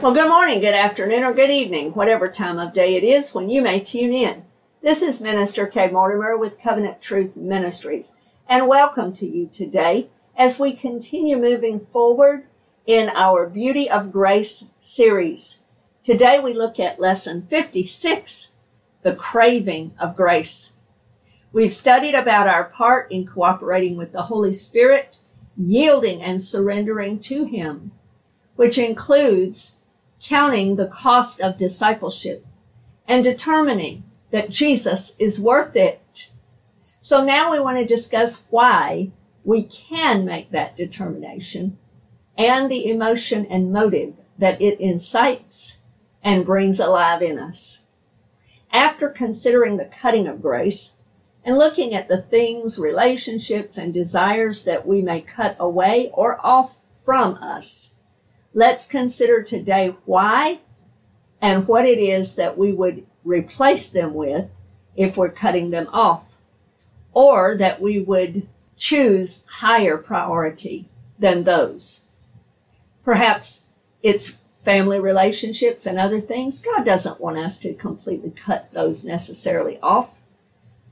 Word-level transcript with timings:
Well, 0.00 0.14
good 0.14 0.28
morning, 0.28 0.60
good 0.60 0.74
afternoon, 0.74 1.24
or 1.24 1.34
good 1.34 1.50
evening, 1.50 1.90
whatever 1.90 2.28
time 2.28 2.60
of 2.60 2.72
day 2.72 2.94
it 2.94 3.02
is 3.02 3.34
when 3.34 3.50
you 3.50 3.60
may 3.60 3.80
tune 3.80 4.12
in. 4.12 4.44
This 4.80 5.02
is 5.02 5.20
Minister 5.20 5.66
Kay 5.66 5.90
Mortimer 5.90 6.36
with 6.36 6.60
Covenant 6.60 7.00
Truth 7.00 7.34
Ministries, 7.34 8.12
and 8.48 8.68
welcome 8.68 9.12
to 9.14 9.26
you 9.26 9.48
today 9.48 10.08
as 10.36 10.60
we 10.60 10.72
continue 10.72 11.36
moving 11.36 11.80
forward 11.80 12.44
in 12.86 13.10
our 13.12 13.48
Beauty 13.48 13.90
of 13.90 14.12
Grace 14.12 14.70
series. 14.78 15.62
Today 16.04 16.38
we 16.38 16.54
look 16.54 16.78
at 16.78 17.00
lesson 17.00 17.42
56, 17.42 18.52
the 19.02 19.16
craving 19.16 19.94
of 19.98 20.14
grace. 20.14 20.74
We've 21.52 21.72
studied 21.72 22.14
about 22.14 22.46
our 22.46 22.66
part 22.66 23.10
in 23.10 23.26
cooperating 23.26 23.96
with 23.96 24.12
the 24.12 24.22
Holy 24.22 24.52
Spirit, 24.52 25.18
yielding 25.56 26.22
and 26.22 26.40
surrendering 26.40 27.18
to 27.22 27.46
Him, 27.46 27.90
which 28.54 28.78
includes 28.78 29.77
counting 30.22 30.76
the 30.76 30.88
cost 30.88 31.40
of 31.40 31.56
discipleship 31.56 32.44
and 33.06 33.24
determining 33.24 34.04
that 34.30 34.50
Jesus 34.50 35.16
is 35.18 35.40
worth 35.40 35.74
it. 35.76 36.30
So 37.00 37.24
now 37.24 37.50
we 37.50 37.60
want 37.60 37.78
to 37.78 37.84
discuss 37.84 38.44
why 38.50 39.10
we 39.44 39.62
can 39.62 40.24
make 40.24 40.50
that 40.50 40.76
determination 40.76 41.78
and 42.36 42.70
the 42.70 42.88
emotion 42.88 43.46
and 43.46 43.72
motive 43.72 44.20
that 44.36 44.60
it 44.60 44.78
incites 44.80 45.82
and 46.22 46.44
brings 46.44 46.78
alive 46.78 47.22
in 47.22 47.38
us. 47.38 47.86
After 48.70 49.08
considering 49.08 49.76
the 49.76 49.86
cutting 49.86 50.28
of 50.28 50.42
grace 50.42 50.98
and 51.44 51.56
looking 51.56 51.94
at 51.94 52.08
the 52.08 52.20
things, 52.20 52.78
relationships, 52.78 53.78
and 53.78 53.94
desires 53.94 54.64
that 54.64 54.86
we 54.86 55.00
may 55.00 55.22
cut 55.22 55.56
away 55.58 56.10
or 56.12 56.38
off 56.44 56.84
from 56.94 57.34
us, 57.36 57.94
Let's 58.58 58.88
consider 58.88 59.40
today 59.40 59.94
why 60.04 60.58
and 61.40 61.68
what 61.68 61.84
it 61.84 62.00
is 62.00 62.34
that 62.34 62.58
we 62.58 62.72
would 62.72 63.06
replace 63.22 63.88
them 63.88 64.14
with 64.14 64.50
if 64.96 65.16
we're 65.16 65.28
cutting 65.28 65.70
them 65.70 65.86
off, 65.92 66.38
or 67.12 67.56
that 67.56 67.80
we 67.80 68.00
would 68.00 68.48
choose 68.76 69.46
higher 69.46 69.96
priority 69.96 70.88
than 71.20 71.44
those. 71.44 72.06
Perhaps 73.04 73.66
it's 74.02 74.40
family 74.60 74.98
relationships 74.98 75.86
and 75.86 75.96
other 75.96 76.18
things. 76.18 76.60
God 76.60 76.84
doesn't 76.84 77.20
want 77.20 77.38
us 77.38 77.60
to 77.60 77.74
completely 77.74 78.32
cut 78.32 78.72
those 78.72 79.04
necessarily 79.04 79.78
off, 79.84 80.18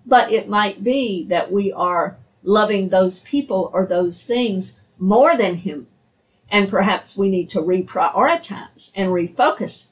but 0.07 0.31
it 0.31 0.49
might 0.49 0.85
be 0.85 1.25
that 1.25 1.51
we 1.51 1.73
are 1.73 2.17
loving 2.45 2.91
those 2.91 3.19
people 3.19 3.73
or 3.75 3.85
those 3.85 4.23
things 4.23 4.81
more 5.01 5.37
than 5.37 5.57
Him 5.57 5.89
and 6.51 6.69
perhaps 6.69 7.17
we 7.17 7.29
need 7.29 7.51
to 7.51 7.61
reprioritize 7.61 8.93
and 8.97 9.11
refocus 9.11 9.91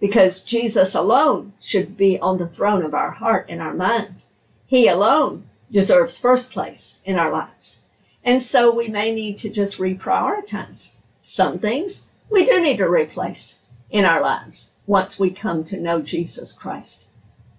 because 0.00 0.44
Jesus 0.44 0.94
alone 0.94 1.52
should 1.60 1.96
be 1.96 2.18
on 2.18 2.38
the 2.38 2.48
throne 2.48 2.84
of 2.84 2.94
our 2.94 3.12
heart 3.12 3.46
and 3.48 3.60
our 3.62 3.74
mind. 3.74 4.24
He 4.66 4.88
alone 4.88 5.48
deserves 5.70 6.18
first 6.18 6.50
place 6.50 7.00
in 7.04 7.18
our 7.18 7.30
lives. 7.30 7.80
And 8.22 8.42
so 8.42 8.74
we 8.74 8.88
may 8.88 9.14
need 9.14 9.38
to 9.38 9.50
just 9.50 9.78
reprioritize. 9.78 10.92
Some 11.22 11.58
things 11.58 12.08
we 12.30 12.44
do 12.44 12.60
need 12.60 12.78
to 12.78 12.88
replace 12.88 13.62
in 13.90 14.04
our 14.04 14.20
lives 14.20 14.72
once 14.86 15.18
we 15.18 15.30
come 15.30 15.64
to 15.64 15.80
know 15.80 16.02
Jesus 16.02 16.52
Christ. 16.52 17.06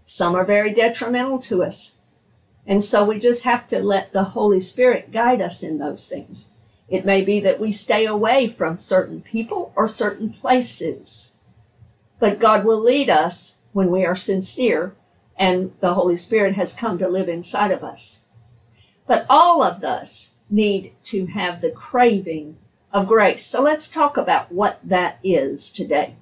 Some 0.05 0.35
are 0.35 0.45
very 0.45 0.71
detrimental 0.71 1.39
to 1.39 1.63
us. 1.63 1.97
And 2.67 2.83
so 2.83 3.03
we 3.03 3.19
just 3.19 3.43
have 3.43 3.65
to 3.67 3.79
let 3.79 4.11
the 4.11 4.23
Holy 4.23 4.59
Spirit 4.59 5.11
guide 5.11 5.41
us 5.41 5.63
in 5.63 5.77
those 5.77 6.07
things. 6.07 6.51
It 6.87 7.05
may 7.05 7.21
be 7.21 7.39
that 7.39 7.59
we 7.59 7.71
stay 7.71 8.05
away 8.05 8.47
from 8.47 8.77
certain 8.77 9.21
people 9.21 9.73
or 9.75 9.87
certain 9.87 10.31
places. 10.31 11.33
But 12.19 12.39
God 12.39 12.63
will 12.63 12.79
lead 12.79 13.09
us 13.09 13.59
when 13.73 13.91
we 13.91 14.05
are 14.05 14.15
sincere 14.15 14.95
and 15.37 15.73
the 15.81 15.95
Holy 15.95 16.15
Spirit 16.15 16.55
has 16.55 16.75
come 16.75 16.97
to 16.97 17.07
live 17.07 17.27
inside 17.27 17.71
of 17.71 17.83
us. 17.83 18.23
But 19.07 19.25
all 19.29 19.61
of 19.61 19.83
us 19.83 20.35
need 20.49 20.93
to 21.03 21.27
have 21.27 21.61
the 21.61 21.71
craving 21.71 22.57
of 22.93 23.07
grace. 23.07 23.45
So 23.45 23.61
let's 23.61 23.89
talk 23.89 24.15
about 24.15 24.51
what 24.51 24.79
that 24.83 25.19
is 25.23 25.71
today. 25.71 26.15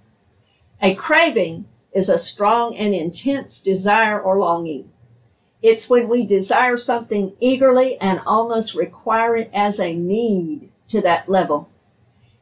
A 0.81 0.95
craving 0.95 1.65
is 1.93 2.09
a 2.09 2.17
strong 2.17 2.75
and 2.75 2.95
intense 2.95 3.61
desire 3.61 4.19
or 4.19 4.37
longing. 4.37 4.89
It's 5.63 5.89
when 5.89 6.09
we 6.09 6.25
desire 6.25 6.75
something 6.75 7.37
eagerly 7.39 7.97
and 8.01 8.19
almost 8.25 8.75
require 8.75 9.37
it 9.37 9.49
as 9.53 9.79
a 9.79 9.95
need 9.95 10.69
to 10.89 10.99
that 11.01 11.29
level. 11.29 11.69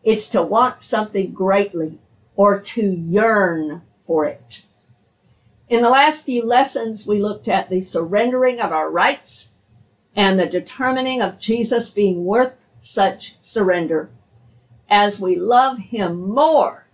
It's 0.03 0.27
to 0.29 0.41
want 0.41 0.81
something 0.81 1.31
greatly 1.31 1.99
or 2.35 2.59
to 2.59 2.81
yearn 2.81 3.83
for 3.95 4.25
it. 4.25 4.65
In 5.69 5.83
the 5.83 5.89
last 5.91 6.25
few 6.25 6.43
lessons, 6.43 7.07
we 7.07 7.21
looked 7.21 7.47
at 7.47 7.69
the 7.69 7.81
surrendering 7.81 8.59
of 8.59 8.71
our 8.71 8.89
rights 8.89 9.51
and 10.15 10.39
the 10.39 10.47
determining 10.47 11.21
of 11.21 11.37
Jesus 11.37 11.91
being 11.91 12.25
worth 12.25 12.53
such 12.79 13.35
surrender 13.39 14.09
as 14.89 15.21
we 15.21 15.35
love 15.35 15.77
him 15.77 16.27
more 16.27 16.87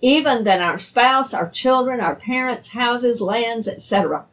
even 0.00 0.44
than 0.44 0.60
our 0.60 0.78
spouse, 0.78 1.32
our 1.32 1.48
children, 1.48 2.00
our 2.00 2.16
parents, 2.16 2.72
houses, 2.72 3.20
lands, 3.20 3.68
etc 3.68 4.24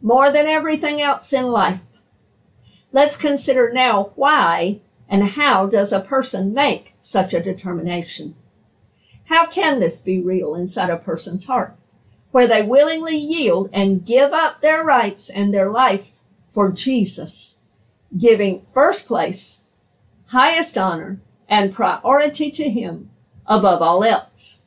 more 0.00 0.30
than 0.30 0.46
everything 0.46 1.00
else 1.00 1.32
in 1.32 1.46
life. 1.46 1.80
Let's 2.92 3.16
consider 3.16 3.72
now 3.72 4.12
why 4.14 4.80
and 5.08 5.24
how 5.30 5.66
does 5.66 5.92
a 5.92 6.00
person 6.00 6.52
make 6.52 6.94
such 6.98 7.32
a 7.34 7.42
determination? 7.42 8.34
How 9.24 9.46
can 9.46 9.78
this 9.78 10.00
be 10.00 10.20
real 10.20 10.54
inside 10.54 10.90
a 10.90 10.96
person's 10.96 11.46
heart? 11.46 11.74
Where 12.30 12.46
they 12.46 12.62
willingly 12.62 13.16
yield 13.16 13.70
and 13.72 14.04
give 14.04 14.32
up 14.32 14.60
their 14.60 14.84
rights 14.84 15.30
and 15.30 15.52
their 15.52 15.70
life 15.70 16.18
for 16.46 16.70
Jesus, 16.70 17.58
giving 18.16 18.60
first 18.60 19.06
place, 19.06 19.64
highest 20.26 20.76
honor, 20.76 21.20
and 21.48 21.74
priority 21.74 22.50
to 22.50 22.70
Him 22.70 23.10
above 23.46 23.80
all 23.80 24.04
else. 24.04 24.62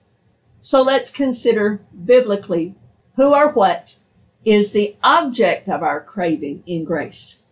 So 0.60 0.82
let's 0.82 1.12
consider 1.12 1.82
biblically 2.06 2.76
who 3.16 3.34
or 3.34 3.50
what 3.50 3.98
is 4.44 4.72
the 4.72 4.96
object 5.04 5.70
of 5.70 5.84
our 5.84 6.02
craving 6.02 6.64
in 6.66 6.84
grace. 6.84 7.44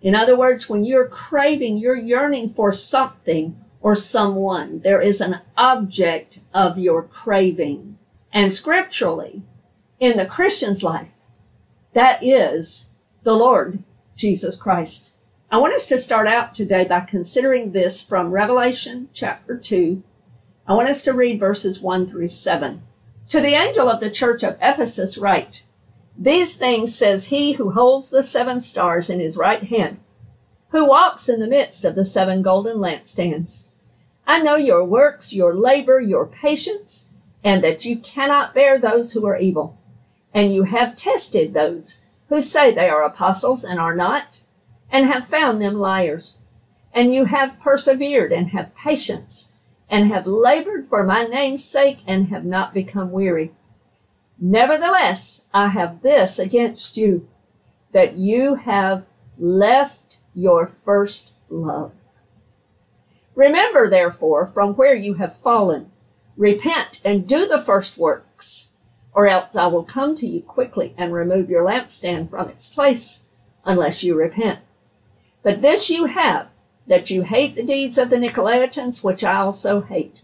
In 0.00 0.14
other 0.14 0.36
words, 0.36 0.68
when 0.68 0.84
you're 0.84 1.08
craving, 1.08 1.78
you're 1.78 1.96
yearning 1.96 2.48
for 2.48 2.72
something 2.72 3.56
or 3.80 3.94
someone. 3.94 4.80
There 4.80 5.00
is 5.00 5.20
an 5.20 5.40
object 5.56 6.40
of 6.54 6.78
your 6.78 7.02
craving. 7.02 7.98
And 8.32 8.52
scripturally, 8.52 9.42
in 9.98 10.16
the 10.16 10.26
Christian's 10.26 10.82
life, 10.82 11.12
that 11.94 12.22
is 12.22 12.90
the 13.22 13.34
Lord 13.34 13.82
Jesus 14.14 14.56
Christ. 14.56 15.14
I 15.50 15.58
want 15.58 15.74
us 15.74 15.86
to 15.86 15.98
start 15.98 16.26
out 16.26 16.54
today 16.54 16.84
by 16.84 17.00
considering 17.00 17.72
this 17.72 18.04
from 18.04 18.32
Revelation 18.32 19.08
chapter 19.12 19.56
2. 19.56 20.02
I 20.66 20.74
want 20.74 20.88
us 20.88 21.02
to 21.02 21.12
read 21.12 21.38
verses 21.38 21.80
1 21.80 22.10
through 22.10 22.28
7. 22.28 22.82
To 23.28 23.40
the 23.40 23.54
angel 23.54 23.88
of 23.88 24.00
the 24.00 24.10
church 24.10 24.42
of 24.42 24.58
Ephesus 24.60 25.16
write, 25.16 25.62
these 26.18 26.56
things 26.56 26.96
says 26.96 27.26
he 27.26 27.52
who 27.52 27.70
holds 27.70 28.10
the 28.10 28.22
seven 28.22 28.60
stars 28.60 29.10
in 29.10 29.20
his 29.20 29.36
right 29.36 29.62
hand, 29.62 29.98
who 30.70 30.88
walks 30.88 31.28
in 31.28 31.40
the 31.40 31.46
midst 31.46 31.84
of 31.84 31.94
the 31.94 32.04
seven 32.04 32.42
golden 32.42 32.78
lampstands. 32.78 33.68
I 34.26 34.40
know 34.40 34.56
your 34.56 34.84
works, 34.84 35.32
your 35.32 35.54
labor, 35.54 36.00
your 36.00 36.26
patience, 36.26 37.10
and 37.44 37.62
that 37.62 37.84
you 37.84 37.98
cannot 37.98 38.54
bear 38.54 38.78
those 38.78 39.12
who 39.12 39.26
are 39.26 39.38
evil. 39.38 39.78
And 40.34 40.52
you 40.52 40.64
have 40.64 40.96
tested 40.96 41.54
those 41.54 42.02
who 42.28 42.40
say 42.40 42.72
they 42.72 42.88
are 42.88 43.04
apostles 43.04 43.62
and 43.62 43.78
are 43.78 43.94
not, 43.94 44.40
and 44.90 45.06
have 45.06 45.24
found 45.24 45.60
them 45.60 45.74
liars. 45.74 46.42
And 46.92 47.12
you 47.12 47.26
have 47.26 47.60
persevered 47.60 48.32
and 48.32 48.48
have 48.48 48.74
patience, 48.74 49.52
and 49.88 50.08
have 50.08 50.26
labored 50.26 50.86
for 50.86 51.04
my 51.04 51.24
name's 51.24 51.64
sake 51.64 51.98
and 52.06 52.28
have 52.28 52.44
not 52.44 52.74
become 52.74 53.12
weary. 53.12 53.52
Nevertheless, 54.38 55.48
I 55.54 55.68
have 55.68 56.02
this 56.02 56.38
against 56.38 56.96
you, 56.96 57.28
that 57.92 58.16
you 58.16 58.56
have 58.56 59.06
left 59.38 60.18
your 60.34 60.66
first 60.66 61.34
love. 61.48 61.92
Remember, 63.34 63.88
therefore, 63.88 64.46
from 64.46 64.74
where 64.74 64.94
you 64.94 65.14
have 65.14 65.34
fallen, 65.34 65.90
repent 66.36 67.00
and 67.04 67.26
do 67.26 67.46
the 67.46 67.60
first 67.60 67.98
works, 67.98 68.72
or 69.14 69.26
else 69.26 69.56
I 69.56 69.66
will 69.66 69.84
come 69.84 70.14
to 70.16 70.26
you 70.26 70.42
quickly 70.42 70.94
and 70.98 71.12
remove 71.12 71.48
your 71.48 71.64
lampstand 71.64 72.28
from 72.28 72.48
its 72.48 72.72
place, 72.72 73.28
unless 73.64 74.02
you 74.02 74.14
repent. 74.14 74.60
But 75.42 75.62
this 75.62 75.88
you 75.88 76.06
have, 76.06 76.48
that 76.86 77.10
you 77.10 77.22
hate 77.22 77.56
the 77.56 77.62
deeds 77.62 77.98
of 77.98 78.10
the 78.10 78.16
Nicolaitans, 78.16 79.02
which 79.02 79.24
I 79.24 79.36
also 79.36 79.80
hate. 79.80 80.20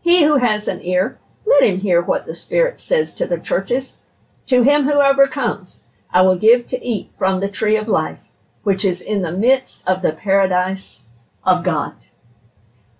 He 0.00 0.24
who 0.24 0.36
has 0.36 0.68
an 0.68 0.82
ear, 0.82 1.18
let 1.60 1.68
him 1.68 1.80
hear 1.80 2.00
what 2.00 2.26
the 2.26 2.34
Spirit 2.34 2.80
says 2.80 3.14
to 3.14 3.26
the 3.26 3.38
churches. 3.38 3.98
To 4.46 4.62
him 4.62 4.84
who 4.84 5.02
overcomes, 5.02 5.84
I 6.12 6.22
will 6.22 6.36
give 6.36 6.66
to 6.68 6.84
eat 6.84 7.10
from 7.16 7.40
the 7.40 7.48
tree 7.48 7.76
of 7.76 7.88
life, 7.88 8.28
which 8.62 8.84
is 8.84 9.02
in 9.02 9.22
the 9.22 9.32
midst 9.32 9.86
of 9.88 10.02
the 10.02 10.12
paradise 10.12 11.04
of 11.44 11.64
God. 11.64 11.94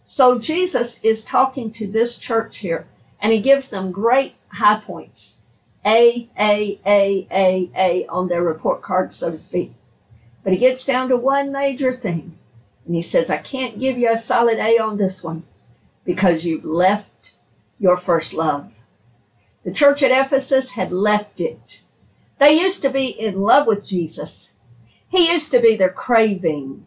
So 0.04 0.38
Jesus 0.38 1.02
is 1.02 1.24
talking 1.24 1.70
to 1.72 1.86
this 1.86 2.18
church 2.18 2.58
here, 2.58 2.86
And 3.20 3.32
he 3.32 3.40
gives 3.40 3.70
them 3.70 3.90
great 3.90 4.34
high 4.48 4.80
points. 4.80 5.38
A, 5.86 6.28
A, 6.38 6.78
A, 6.86 7.26
A, 7.30 7.70
A 7.74 8.06
on 8.08 8.28
their 8.28 8.42
report 8.42 8.82
card, 8.82 9.14
so 9.14 9.30
to 9.30 9.38
speak. 9.38 9.72
But 10.42 10.52
he 10.52 10.58
gets 10.58 10.84
down 10.84 11.08
to 11.08 11.16
one 11.16 11.50
major 11.50 11.90
thing. 11.90 12.36
And 12.86 12.94
he 12.94 13.00
says, 13.00 13.30
I 13.30 13.38
can't 13.38 13.80
give 13.80 13.96
you 13.96 14.10
a 14.10 14.18
solid 14.18 14.58
A 14.58 14.78
on 14.78 14.98
this 14.98 15.24
one 15.24 15.44
because 16.04 16.44
you've 16.44 16.66
left 16.66 17.13
your 17.78 17.96
first 17.96 18.34
love. 18.34 18.72
The 19.64 19.72
church 19.72 20.02
at 20.02 20.10
Ephesus 20.10 20.72
had 20.72 20.92
left 20.92 21.40
it. 21.40 21.82
They 22.38 22.60
used 22.60 22.82
to 22.82 22.90
be 22.90 23.06
in 23.06 23.40
love 23.40 23.66
with 23.66 23.86
Jesus. 23.86 24.52
He 25.08 25.30
used 25.30 25.50
to 25.52 25.60
be 25.60 25.76
their 25.76 25.90
craving. 25.90 26.86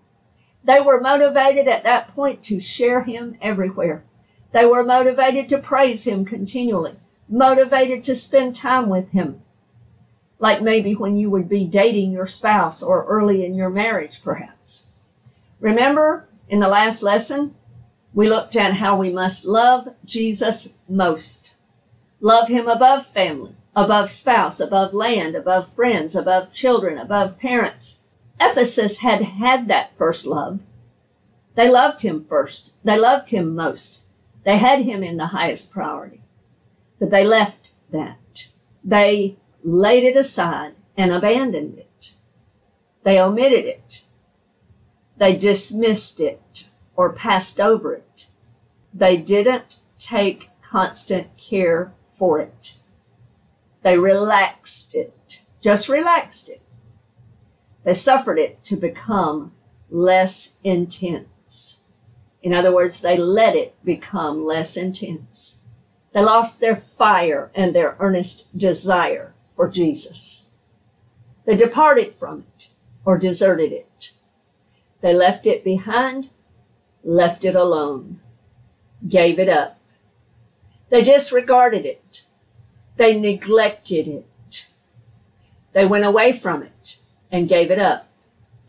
They 0.64 0.82
were 0.82 1.00
motivated 1.00 1.68
at 1.68 1.84
that 1.84 2.10
point 2.10 2.44
to 2.44 2.60
share 2.60 3.04
him 3.04 3.38
everywhere. 3.42 4.04
They 4.52 4.66
were 4.66 4.84
motivated 4.84 5.50
to 5.50 5.58
praise 5.58 6.06
him 6.06 6.26
continually, 6.26 6.96
motivated 7.30 8.04
to 8.04 8.16
spend 8.16 8.56
time 8.56 8.90
with 8.90 9.10
him. 9.12 9.42
Like 10.40 10.62
maybe 10.62 10.94
when 10.94 11.18
you 11.18 11.30
would 11.30 11.50
be 11.50 11.66
dating 11.66 12.12
your 12.12 12.28
spouse 12.28 12.84
or 12.84 13.06
early 13.06 13.46
in 13.46 13.56
your 13.56 13.70
marriage, 13.70 14.22
perhaps. 14.22 14.88
Remember 15.60 16.28
in 16.48 16.60
the 16.60 16.68
last 16.68 17.02
lesson, 17.02 17.56
we 18.14 18.30
looked 18.30 18.56
at 18.56 18.74
how 18.74 18.98
we 18.98 19.12
must 19.12 19.46
love 19.46 19.90
Jesus 20.06 20.78
most. 20.88 21.56
Love 22.20 22.48
him 22.48 22.68
above 22.68 23.06
family, 23.06 23.56
above 23.76 24.10
spouse, 24.10 24.60
above 24.60 24.94
land, 24.94 25.36
above 25.36 25.72
friends, 25.72 26.16
above 26.16 26.52
children, 26.52 26.98
above 26.98 27.38
parents. 27.38 28.00
Ephesus 28.40 29.00
had 29.00 29.22
had 29.22 29.68
that 29.68 29.96
first 29.98 30.26
love. 30.26 30.62
They 31.56 31.70
loved 31.70 32.02
him 32.02 32.24
first. 32.24 32.74
They 32.84 32.98
loved 32.98 33.30
him 33.30 33.56
most. 33.56 34.04
They 34.44 34.58
had 34.58 34.82
him 34.82 35.04
in 35.04 35.18
the 35.18 35.28
highest 35.28 35.72
priority. 35.72 36.22
But 37.00 37.12
they 37.12 37.26
left 37.26 37.74
that. 37.92 38.50
They 38.84 39.38
laid 39.64 40.04
it 40.04 40.16
aside 40.16 40.74
and 40.96 41.12
abandoned 41.12 41.78
it. 41.78 42.14
They 43.04 43.20
omitted 43.20 43.66
it. 43.66 44.06
They 45.18 45.36
dismissed 45.36 46.20
it 46.20 46.67
or 46.98 47.14
passed 47.14 47.62
over 47.62 47.94
it. 47.94 48.28
They 48.94 49.16
didn't 49.16 49.80
take 49.98 50.50
constant 50.62 51.38
care 51.38 51.94
for 52.12 52.42
it. 52.42 52.78
They 53.84 53.98
relaxed 53.98 54.94
it, 54.94 55.44
just 55.62 55.88
relaxed 55.88 56.50
it. 56.50 56.62
They 57.86 57.94
suffered 57.94 58.38
it 58.38 58.62
to 58.66 58.76
become 58.76 59.54
less 59.90 60.58
intense. 60.64 61.84
In 62.42 62.54
other 62.54 62.74
words, 62.74 63.00
they 63.00 63.16
let 63.16 63.56
it 63.56 63.76
become 63.86 64.44
less 64.44 64.76
intense. 64.76 65.60
They 66.14 66.22
lost 66.22 66.60
their 66.60 66.76
fire 66.76 67.52
and 67.56 67.74
their 67.74 67.96
earnest 68.00 68.58
desire 68.58 69.34
for 69.56 69.70
Jesus. 69.70 70.50
They 71.46 71.56
departed 71.56 72.14
from 72.14 72.46
it 72.56 72.70
or 73.06 73.18
deserted 73.18 73.72
it. 73.72 74.12
They 75.02 75.14
left 75.14 75.46
it 75.48 75.64
behind, 75.64 76.30
left 77.08 77.46
it 77.46 77.56
alone, 77.56 78.20
gave 79.08 79.40
it 79.40 79.48
up. 79.48 79.80
They 80.90 81.02
disregarded 81.02 81.86
it. 81.86 82.26
They 82.98 83.18
neglected 83.18 84.08
it. 84.08 84.68
They 85.72 85.86
went 85.86 86.04
away 86.04 86.34
from 86.34 86.64
it 86.64 87.00
and 87.32 87.48
gave 87.48 87.72
it 87.72 87.80
up. 87.80 88.10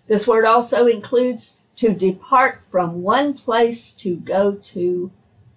This 0.06 0.26
word 0.26 0.44
also 0.44 0.86
includes 0.86 1.60
to 1.76 1.92
depart 1.92 2.64
from 2.64 3.02
one 3.02 3.34
place 3.34 3.90
to 3.92 4.16
go 4.16 4.52
to 4.52 5.10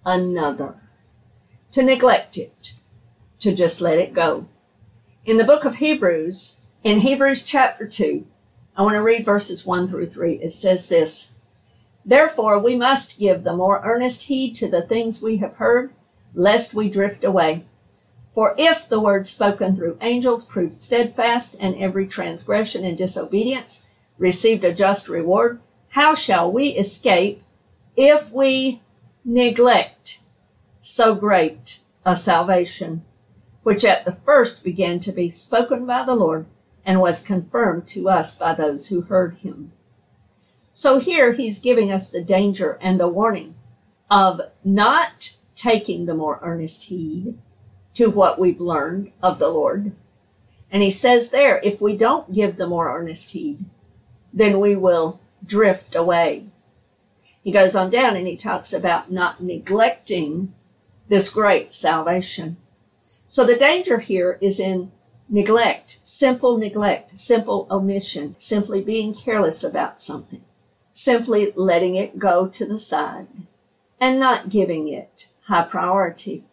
another. 0.04 0.74
To 1.72 1.82
neglect 1.82 2.36
it. 2.36 2.74
To 3.40 3.54
just 3.54 3.80
let 3.80 3.98
it 3.98 4.12
go. 4.12 4.48
In 5.24 5.36
the 5.36 5.44
book 5.44 5.64
of 5.64 5.76
Hebrews, 5.76 6.60
in 6.82 6.98
Hebrews 7.00 7.44
chapter 7.44 7.86
2, 7.86 8.26
I 8.76 8.82
want 8.82 8.94
to 8.94 9.02
read 9.02 9.24
verses 9.24 9.64
1 9.64 9.88
through 9.88 10.06
3. 10.06 10.34
It 10.34 10.50
says 10.50 10.88
this 10.88 11.34
Therefore, 12.04 12.58
we 12.58 12.74
must 12.74 13.18
give 13.18 13.44
the 13.44 13.54
more 13.54 13.80
earnest 13.84 14.22
heed 14.22 14.54
to 14.56 14.68
the 14.68 14.82
things 14.82 15.22
we 15.22 15.36
have 15.38 15.56
heard, 15.56 15.92
lest 16.34 16.74
we 16.74 16.90
drift 16.90 17.24
away. 17.24 17.64
For 18.34 18.54
if 18.56 18.88
the 18.88 19.00
word 19.00 19.26
spoken 19.26 19.76
through 19.76 19.98
angels 20.00 20.44
proved 20.44 20.74
steadfast, 20.74 21.56
and 21.60 21.76
every 21.76 22.06
transgression 22.06 22.84
and 22.84 22.96
disobedience 22.96 23.86
received 24.18 24.64
a 24.64 24.72
just 24.72 25.08
reward, 25.08 25.60
how 25.90 26.14
shall 26.14 26.50
we 26.50 26.68
escape 26.68 27.42
if 27.96 28.32
we 28.32 28.80
neglect 29.24 30.20
so 30.80 31.14
great 31.14 31.80
a 32.04 32.16
salvation, 32.16 33.04
which 33.62 33.84
at 33.84 34.04
the 34.04 34.12
first 34.12 34.64
began 34.64 34.98
to 35.00 35.12
be 35.12 35.30
spoken 35.30 35.86
by 35.86 36.04
the 36.04 36.14
Lord 36.14 36.46
and 36.84 37.00
was 37.00 37.22
confirmed 37.22 37.86
to 37.88 38.08
us 38.08 38.34
by 38.36 38.54
those 38.54 38.88
who 38.88 39.02
heard 39.02 39.36
him? 39.38 39.72
So 40.72 40.98
here 40.98 41.32
he's 41.32 41.60
giving 41.60 41.92
us 41.92 42.10
the 42.10 42.22
danger 42.22 42.78
and 42.80 42.98
the 42.98 43.08
warning 43.08 43.54
of 44.10 44.40
not 44.64 45.36
taking 45.54 46.06
the 46.06 46.14
more 46.14 46.38
earnest 46.42 46.84
heed 46.84 47.38
to 47.94 48.08
what 48.08 48.38
we've 48.38 48.60
learned 48.60 49.12
of 49.22 49.38
the 49.38 49.48
Lord. 49.48 49.92
And 50.70 50.82
he 50.82 50.90
says 50.90 51.30
there, 51.30 51.60
if 51.62 51.80
we 51.80 51.96
don't 51.96 52.32
give 52.32 52.56
the 52.56 52.66
more 52.66 52.96
earnest 52.96 53.30
heed, 53.30 53.64
then 54.32 54.58
we 54.60 54.74
will 54.74 55.20
drift 55.44 55.94
away. 55.94 56.46
He 57.44 57.50
goes 57.50 57.76
on 57.76 57.90
down 57.90 58.16
and 58.16 58.26
he 58.26 58.36
talks 58.36 58.72
about 58.72 59.12
not 59.12 59.42
neglecting 59.42 60.54
this 61.08 61.28
great 61.28 61.74
salvation. 61.74 62.56
So 63.26 63.44
the 63.44 63.56
danger 63.56 63.98
here 63.98 64.38
is 64.40 64.58
in 64.58 64.92
neglect, 65.28 65.98
simple 66.02 66.56
neglect, 66.56 67.18
simple 67.18 67.66
omission, 67.70 68.38
simply 68.38 68.82
being 68.82 69.14
careless 69.14 69.62
about 69.64 70.00
something, 70.00 70.42
simply 70.92 71.52
letting 71.56 71.96
it 71.96 72.18
go 72.18 72.46
to 72.46 72.66
the 72.66 72.78
side 72.78 73.26
and 73.98 74.20
not 74.20 74.50
giving 74.50 74.88
it 74.88 75.28
high 75.46 75.64
priority. 75.64 76.44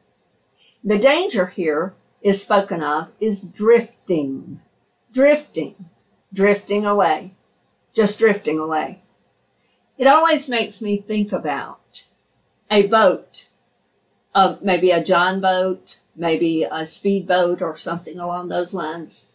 The 0.83 0.97
danger 0.97 1.47
here 1.47 1.93
is 2.21 2.41
spoken 2.41 2.81
of 2.81 3.09
is 3.19 3.41
drifting, 3.41 4.61
drifting, 5.11 5.89
drifting 6.33 6.85
away, 6.85 7.33
just 7.93 8.19
drifting 8.19 8.57
away. 8.57 9.01
It 9.97 10.07
always 10.07 10.49
makes 10.49 10.81
me 10.81 10.97
think 10.97 11.33
about 11.33 12.07
a 12.71 12.87
boat, 12.87 13.49
uh, 14.33 14.55
maybe 14.61 14.91
a 14.91 15.03
John 15.03 15.41
boat, 15.41 15.99
maybe 16.15 16.63
a 16.63 16.85
speedboat 16.85 17.61
or 17.61 17.75
something 17.75 18.19
along 18.19 18.47
those 18.47 18.73
lines. 18.73 19.31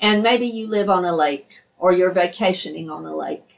And 0.00 0.22
maybe 0.22 0.46
you 0.46 0.66
live 0.66 0.90
on 0.90 1.04
a 1.04 1.14
lake 1.14 1.60
or 1.78 1.92
you're 1.92 2.10
vacationing 2.10 2.90
on 2.90 3.04
a 3.04 3.14
lake. 3.14 3.53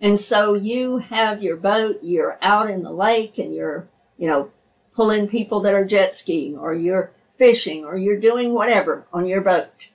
And 0.00 0.18
so 0.18 0.54
you 0.54 0.98
have 0.98 1.42
your 1.42 1.56
boat, 1.56 2.00
you're 2.02 2.38
out 2.42 2.70
in 2.70 2.82
the 2.82 2.90
lake 2.90 3.38
and 3.38 3.54
you're, 3.54 3.88
you 4.18 4.28
know, 4.28 4.50
pulling 4.92 5.28
people 5.28 5.60
that 5.60 5.74
are 5.74 5.84
jet 5.84 6.14
skiing 6.14 6.56
or 6.56 6.74
you're 6.74 7.12
fishing 7.34 7.84
or 7.84 7.96
you're 7.96 8.18
doing 8.18 8.52
whatever 8.52 9.06
on 9.12 9.26
your 9.26 9.40
boat. 9.40 9.90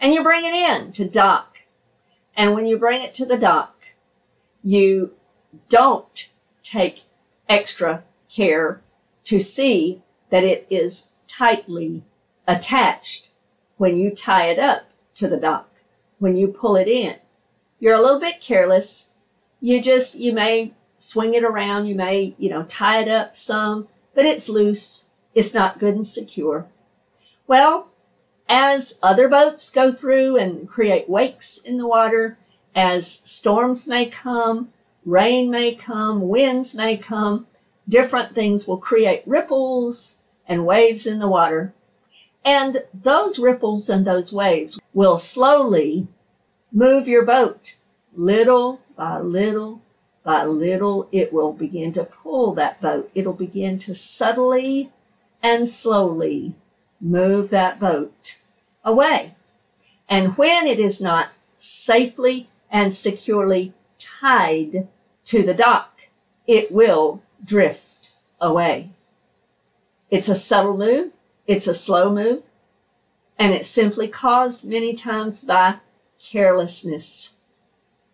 And 0.00 0.12
you 0.12 0.22
bring 0.22 0.44
it 0.44 0.54
in 0.54 0.92
to 0.92 1.08
dock. 1.08 1.58
And 2.34 2.54
when 2.54 2.66
you 2.66 2.78
bring 2.78 3.02
it 3.02 3.12
to 3.14 3.26
the 3.26 3.36
dock, 3.36 3.76
you 4.62 5.12
don't 5.68 6.30
take 6.62 7.02
extra 7.48 8.04
care 8.34 8.80
to 9.24 9.40
see 9.40 10.02
that 10.30 10.44
it 10.44 10.66
is 10.70 11.10
tightly 11.28 12.02
attached 12.46 13.30
when 13.76 13.96
you 13.96 14.10
tie 14.10 14.46
it 14.46 14.58
up 14.58 14.90
to 15.14 15.28
the 15.28 15.36
dock, 15.36 15.68
when 16.18 16.36
you 16.36 16.48
pull 16.48 16.76
it 16.76 16.88
in. 16.88 17.16
You're 17.78 17.94
a 17.94 18.00
little 18.00 18.20
bit 18.20 18.40
careless 18.40 19.14
you 19.60 19.82
just, 19.82 20.18
you 20.18 20.32
may 20.32 20.72
swing 20.96 21.34
it 21.34 21.44
around, 21.44 21.86
you 21.86 21.94
may, 21.94 22.34
you 22.38 22.50
know, 22.50 22.64
tie 22.64 23.00
it 23.02 23.08
up 23.08 23.34
some, 23.34 23.88
but 24.14 24.24
it's 24.24 24.48
loose. 24.48 25.10
It's 25.34 25.54
not 25.54 25.78
good 25.78 25.94
and 25.94 26.06
secure. 26.06 26.66
Well, 27.46 27.88
as 28.48 28.98
other 29.02 29.28
boats 29.28 29.70
go 29.70 29.92
through 29.92 30.36
and 30.36 30.68
create 30.68 31.08
wakes 31.08 31.58
in 31.58 31.78
the 31.78 31.86
water, 31.86 32.36
as 32.74 33.08
storms 33.08 33.86
may 33.86 34.06
come, 34.06 34.72
rain 35.04 35.50
may 35.50 35.74
come, 35.74 36.28
winds 36.28 36.74
may 36.74 36.96
come, 36.96 37.46
different 37.88 38.34
things 38.34 38.66
will 38.66 38.76
create 38.76 39.22
ripples 39.26 40.18
and 40.46 40.66
waves 40.66 41.06
in 41.06 41.18
the 41.18 41.28
water. 41.28 41.72
And 42.44 42.84
those 42.94 43.38
ripples 43.38 43.88
and 43.88 44.04
those 44.04 44.32
waves 44.32 44.80
will 44.92 45.16
slowly 45.16 46.08
move 46.72 47.06
your 47.06 47.24
boat 47.24 47.76
little 48.20 48.80
by 48.96 49.18
little 49.18 49.80
by 50.22 50.44
little, 50.44 51.08
it 51.10 51.32
will 51.32 51.52
begin 51.54 51.92
to 51.92 52.04
pull 52.04 52.54
that 52.54 52.78
boat. 52.80 53.10
It'll 53.14 53.32
begin 53.32 53.78
to 53.80 53.94
subtly 53.94 54.90
and 55.42 55.66
slowly 55.66 56.54
move 57.00 57.48
that 57.48 57.80
boat 57.80 58.36
away. 58.84 59.34
And 60.08 60.36
when 60.36 60.66
it 60.66 60.78
is 60.78 61.00
not 61.00 61.28
safely 61.56 62.50
and 62.70 62.92
securely 62.92 63.72
tied 63.98 64.88
to 65.24 65.42
the 65.42 65.54
dock, 65.54 66.08
it 66.46 66.70
will 66.70 67.22
drift 67.42 68.12
away. 68.38 68.90
It's 70.10 70.28
a 70.28 70.34
subtle 70.34 70.76
move. 70.76 71.12
It's 71.46 71.66
a 71.66 71.74
slow 71.74 72.12
move. 72.12 72.42
And 73.38 73.54
it's 73.54 73.68
simply 73.68 74.08
caused 74.08 74.68
many 74.68 74.92
times 74.92 75.40
by 75.40 75.76
carelessness 76.18 77.39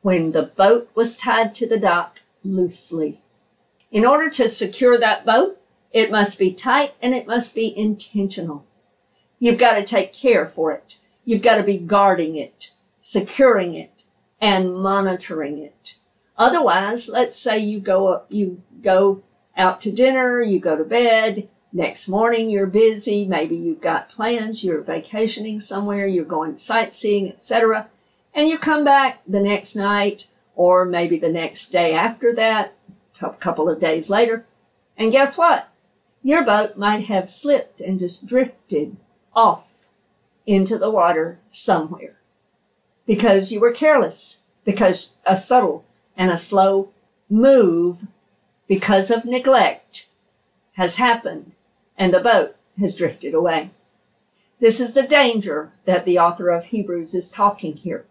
when 0.07 0.31
the 0.31 0.43
boat 0.45 0.89
was 0.95 1.19
tied 1.19 1.53
to 1.53 1.67
the 1.67 1.77
dock 1.77 2.21
loosely. 2.45 3.21
In 3.91 4.07
order 4.07 4.31
to 4.31 4.49
secure 4.49 4.97
that 4.97 5.27
boat, 5.27 5.61
it 5.91 6.13
must 6.13 6.39
be 6.39 6.53
tight 6.53 6.95
and 7.03 7.13
it 7.13 7.27
must 7.27 7.57
be 7.57 7.77
intentional. 7.77 8.65
You've 9.41 9.59
got 9.59 9.75
to 9.75 9.83
take 9.83 10.13
care 10.13 10.47
for 10.47 10.71
it. 10.71 11.01
You've 11.25 11.43
got 11.43 11.57
to 11.57 11.65
be 11.65 11.77
guarding 11.77 12.37
it, 12.37 12.71
securing 13.01 13.75
it, 13.75 14.05
and 14.41 14.77
monitoring 14.77 15.59
it. 15.59 15.97
Otherwise, 16.39 17.11
let's 17.13 17.35
say 17.35 17.59
you 17.59 17.81
go 17.81 18.07
up, 18.07 18.27
you 18.29 18.63
go 18.85 19.25
out 19.57 19.81
to 19.81 19.91
dinner, 19.91 20.41
you 20.41 20.61
go 20.61 20.77
to 20.77 20.85
bed, 20.85 21.49
next 21.73 22.09
morning 22.09 22.49
you're 22.49 22.69
busy, 22.69 23.25
maybe 23.25 23.57
you've 23.57 23.81
got 23.81 24.09
plans, 24.09 24.63
you're 24.63 24.83
vacationing 24.83 25.59
somewhere, 25.59 26.07
you're 26.07 26.25
going 26.25 26.59
sightseeing, 26.59 27.29
etc. 27.29 27.89
And 28.37 28.50
you 28.50 28.59
come 28.59 28.85
back 28.85 29.23
the 29.26 29.40
next 29.40 29.75
night 29.75 30.26
or 30.55 30.85
maybe 30.85 31.19
the 31.19 31.33
next 31.33 31.71
day 31.71 31.95
after 31.95 32.35
that, 32.35 32.75
a 33.23 33.31
couple 33.31 33.66
of 33.66 33.81
days 33.81 34.11
later, 34.11 34.45
and 34.97 35.11
guess 35.11 35.38
what? 35.38 35.71
Your 36.23 36.45
boat 36.45 36.76
might 36.76 37.07
have 37.07 37.31
slipped 37.31 37.81
and 37.81 37.99
just 37.99 38.26
drifted 38.26 38.99
off 39.35 39.88
into 40.47 40.76
the 40.76 40.90
water 40.90 41.38
somewhere 41.50 42.16
because 43.07 43.52
you 43.52 43.61
were 43.61 43.73
careless, 43.73 44.43
because 44.66 45.16
a 45.25 45.35
subtle 45.35 45.87
and 46.14 46.31
a 46.31 46.37
slow 46.37 46.90
move 47.31 48.07
because 48.69 49.11
of 49.11 49.25
neglect 49.25 50.09
has 50.75 50.97
happened 50.97 51.52
and 51.97 52.12
the 52.12 52.21
boat 52.21 52.57
has 52.78 52.95
drifted 52.95 53.33
away. 53.33 53.71
This 54.61 54.78
is 54.78 54.93
the 54.93 55.05
danger 55.05 55.73
that 55.87 56.05
the 56.05 56.19
author 56.19 56.50
of 56.50 56.66
Hebrews 56.66 57.14
is 57.14 57.31
talking 57.31 57.76
here. 57.76 58.05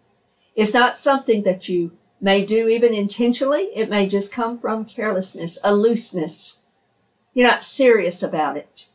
It's 0.55 0.73
not 0.73 0.95
something 0.95 1.43
that 1.43 1.67
you 1.67 1.91
may 2.21 2.45
do 2.45 2.67
even 2.67 2.93
intentionally. 2.93 3.69
It 3.75 3.89
may 3.89 4.07
just 4.07 4.31
come 4.31 4.57
from 4.57 4.85
carelessness, 4.85 5.59
a 5.63 5.75
looseness. 5.75 6.61
You're 7.33 7.49
not 7.49 7.63
serious 7.63 8.23
about 8.23 8.55
it. 8.55 8.87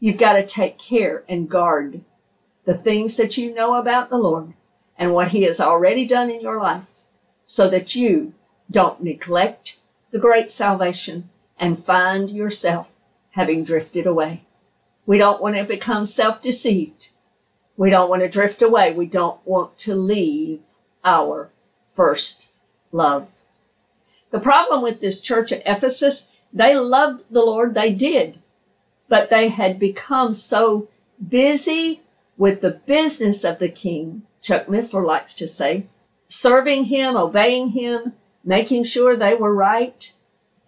You've 0.00 0.16
got 0.16 0.32
to 0.34 0.46
take 0.46 0.78
care 0.78 1.22
and 1.28 1.48
guard 1.48 2.00
the 2.64 2.74
things 2.74 3.16
that 3.16 3.36
you 3.36 3.54
know 3.54 3.74
about 3.74 4.10
the 4.10 4.18
Lord 4.18 4.54
and 4.98 5.12
what 5.12 5.28
He 5.28 5.42
has 5.42 5.60
already 5.60 6.06
done 6.06 6.30
in 6.30 6.40
your 6.40 6.58
life 6.58 7.02
so 7.44 7.68
that 7.68 7.94
you 7.94 8.32
don't 8.70 9.02
neglect 9.02 9.78
the 10.10 10.18
great 10.18 10.50
salvation 10.50 11.28
and 11.58 11.78
find 11.78 12.30
yourself 12.30 12.90
having 13.32 13.64
drifted 13.64 14.06
away. 14.06 14.44
We 15.04 15.18
don't 15.18 15.42
want 15.42 15.56
to 15.56 15.64
become 15.64 16.06
self-deceived. 16.06 17.10
We 17.76 17.90
don't 17.90 18.08
want 18.08 18.22
to 18.22 18.28
drift 18.28 18.62
away. 18.62 18.92
We 18.92 19.06
don't 19.06 19.38
want 19.46 19.78
to 19.78 19.94
leave 19.94 20.60
our 21.06 21.50
first 21.94 22.48
love. 22.92 23.28
The 24.30 24.40
problem 24.40 24.82
with 24.82 25.00
this 25.00 25.22
church 25.22 25.52
at 25.52 25.62
Ephesus, 25.64 26.32
they 26.52 26.76
loved 26.76 27.24
the 27.30 27.40
Lord, 27.40 27.72
they 27.72 27.92
did, 27.92 28.42
but 29.08 29.30
they 29.30 29.48
had 29.48 29.78
become 29.78 30.34
so 30.34 30.88
busy 31.26 32.02
with 32.36 32.60
the 32.60 32.70
business 32.70 33.44
of 33.44 33.58
the 33.58 33.68
king, 33.68 34.22
Chuck 34.42 34.66
Missler 34.66 35.06
likes 35.06 35.34
to 35.36 35.46
say, 35.46 35.86
serving 36.26 36.84
him, 36.84 37.16
obeying 37.16 37.68
him, 37.68 38.12
making 38.44 38.84
sure 38.84 39.16
they 39.16 39.34
were 39.34 39.54
right 39.54 40.12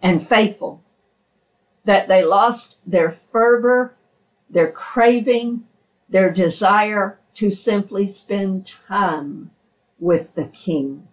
and 0.01 0.25
faithful, 0.25 0.81
that 1.85 2.07
they 2.07 2.23
lost 2.23 2.79
their 2.89 3.11
fervor, 3.11 3.93
their 4.49 4.71
craving, 4.71 5.65
their 6.07 6.31
desire 6.31 7.19
to 7.35 7.51
simply 7.51 8.07
spend 8.07 8.65
time 8.65 9.51
with 9.99 10.33
the 10.35 10.45
King. 10.45 11.07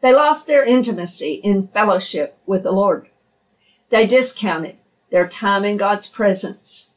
They 0.00 0.14
lost 0.14 0.46
their 0.46 0.64
intimacy 0.64 1.34
in 1.42 1.68
fellowship 1.68 2.38
with 2.46 2.62
the 2.62 2.72
Lord. 2.72 3.08
They 3.90 4.06
discounted 4.06 4.76
their 5.10 5.28
time 5.28 5.64
in 5.64 5.76
God's 5.76 6.08
presence, 6.08 6.94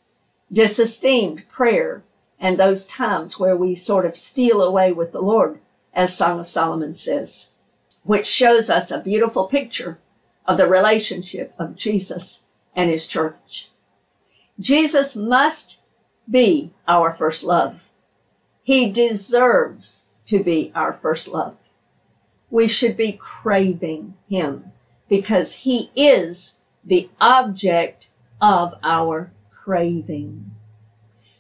disesteemed 0.51 1.47
prayer 1.49 2.03
and 2.39 2.59
those 2.59 2.85
times 2.85 3.39
where 3.39 3.55
we 3.55 3.75
sort 3.75 4.05
of 4.05 4.15
steal 4.15 4.61
away 4.61 4.91
with 4.91 5.11
the 5.11 5.21
Lord, 5.21 5.59
as 5.93 6.15
Song 6.15 6.39
of 6.39 6.47
Solomon 6.47 6.93
says, 6.93 7.51
which 8.03 8.27
shows 8.27 8.69
us 8.69 8.91
a 8.91 9.01
beautiful 9.01 9.47
picture 9.47 9.99
of 10.45 10.57
the 10.57 10.67
relationship 10.67 11.53
of 11.57 11.75
Jesus 11.75 12.43
and 12.75 12.89
his 12.89 13.07
church. 13.07 13.69
Jesus 14.59 15.15
must 15.15 15.81
be 16.29 16.71
our 16.87 17.13
first 17.13 17.43
love. 17.43 17.89
He 18.63 18.91
deserves 18.91 20.06
to 20.27 20.43
be 20.43 20.71
our 20.75 20.93
first 20.93 21.27
love. 21.27 21.55
We 22.49 22.67
should 22.67 22.95
be 22.95 23.13
craving 23.13 24.13
him 24.29 24.71
because 25.09 25.55
he 25.55 25.91
is 25.95 26.59
the 26.83 27.09
object 27.19 28.09
of 28.39 28.75
our 28.83 29.31
craving. 29.51 30.51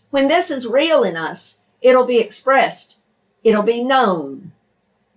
When 0.09 0.27
this 0.27 0.49
is 0.51 0.67
real 0.67 1.03
in 1.03 1.15
us, 1.15 1.61
it'll 1.81 2.05
be 2.05 2.19
expressed. 2.19 2.97
It'll 3.43 3.63
be 3.63 3.83
known. 3.83 4.51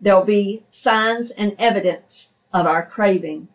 There'll 0.00 0.24
be 0.24 0.64
signs 0.68 1.30
and 1.30 1.54
evidence 1.58 2.34
of 2.52 2.66
our 2.66 2.84
craving. 2.84 3.48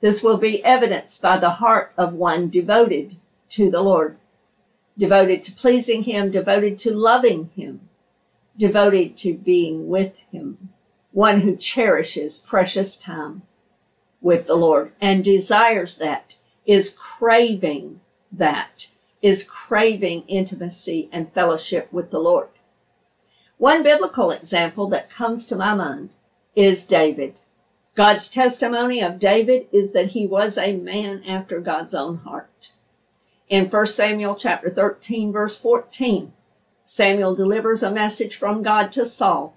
This 0.00 0.22
will 0.22 0.36
be 0.36 0.64
evidenced 0.64 1.22
by 1.22 1.38
the 1.38 1.50
heart 1.50 1.92
of 1.96 2.14
one 2.14 2.48
devoted 2.48 3.16
to 3.50 3.70
the 3.70 3.82
Lord, 3.82 4.16
devoted 4.98 5.42
to 5.44 5.52
pleasing 5.52 6.02
Him, 6.04 6.30
devoted 6.30 6.78
to 6.80 6.94
loving 6.94 7.50
Him, 7.54 7.88
devoted 8.62 9.16
to 9.16 9.34
being 9.34 9.88
with 9.88 10.20
Him, 10.30 10.68
one 11.10 11.40
who 11.40 11.56
cherishes 11.56 12.38
precious 12.38 12.96
time 12.96 13.42
with 14.20 14.46
the 14.46 14.54
Lord 14.54 14.92
and 15.00 15.24
desires 15.24 15.98
that, 15.98 16.36
is 16.64 16.96
craving 16.96 17.98
that, 18.30 18.86
is 19.20 19.42
craving 19.42 20.22
intimacy 20.28 21.08
and 21.10 21.28
fellowship 21.28 21.92
with 21.92 22.12
the 22.12 22.20
Lord. 22.20 22.50
One 23.58 23.82
biblical 23.82 24.30
example 24.30 24.86
that 24.90 25.10
comes 25.10 25.44
to 25.46 25.56
my 25.56 25.74
mind 25.74 26.14
is 26.54 26.86
David. 26.86 27.40
God's 27.96 28.30
testimony 28.30 29.02
of 29.02 29.18
David 29.18 29.66
is 29.72 29.92
that 29.92 30.10
he 30.10 30.24
was 30.24 30.56
a 30.56 30.76
man 30.76 31.24
after 31.26 31.58
God's 31.58 31.96
own 31.96 32.18
heart. 32.18 32.74
In 33.48 33.66
1 33.66 33.86
Samuel 33.86 34.36
chapter 34.36 34.70
13 34.70 35.32
verse 35.32 35.60
14, 35.60 36.32
Samuel 36.82 37.34
delivers 37.34 37.82
a 37.82 37.90
message 37.90 38.36
from 38.36 38.62
God 38.62 38.90
to 38.92 39.06
Saul 39.06 39.56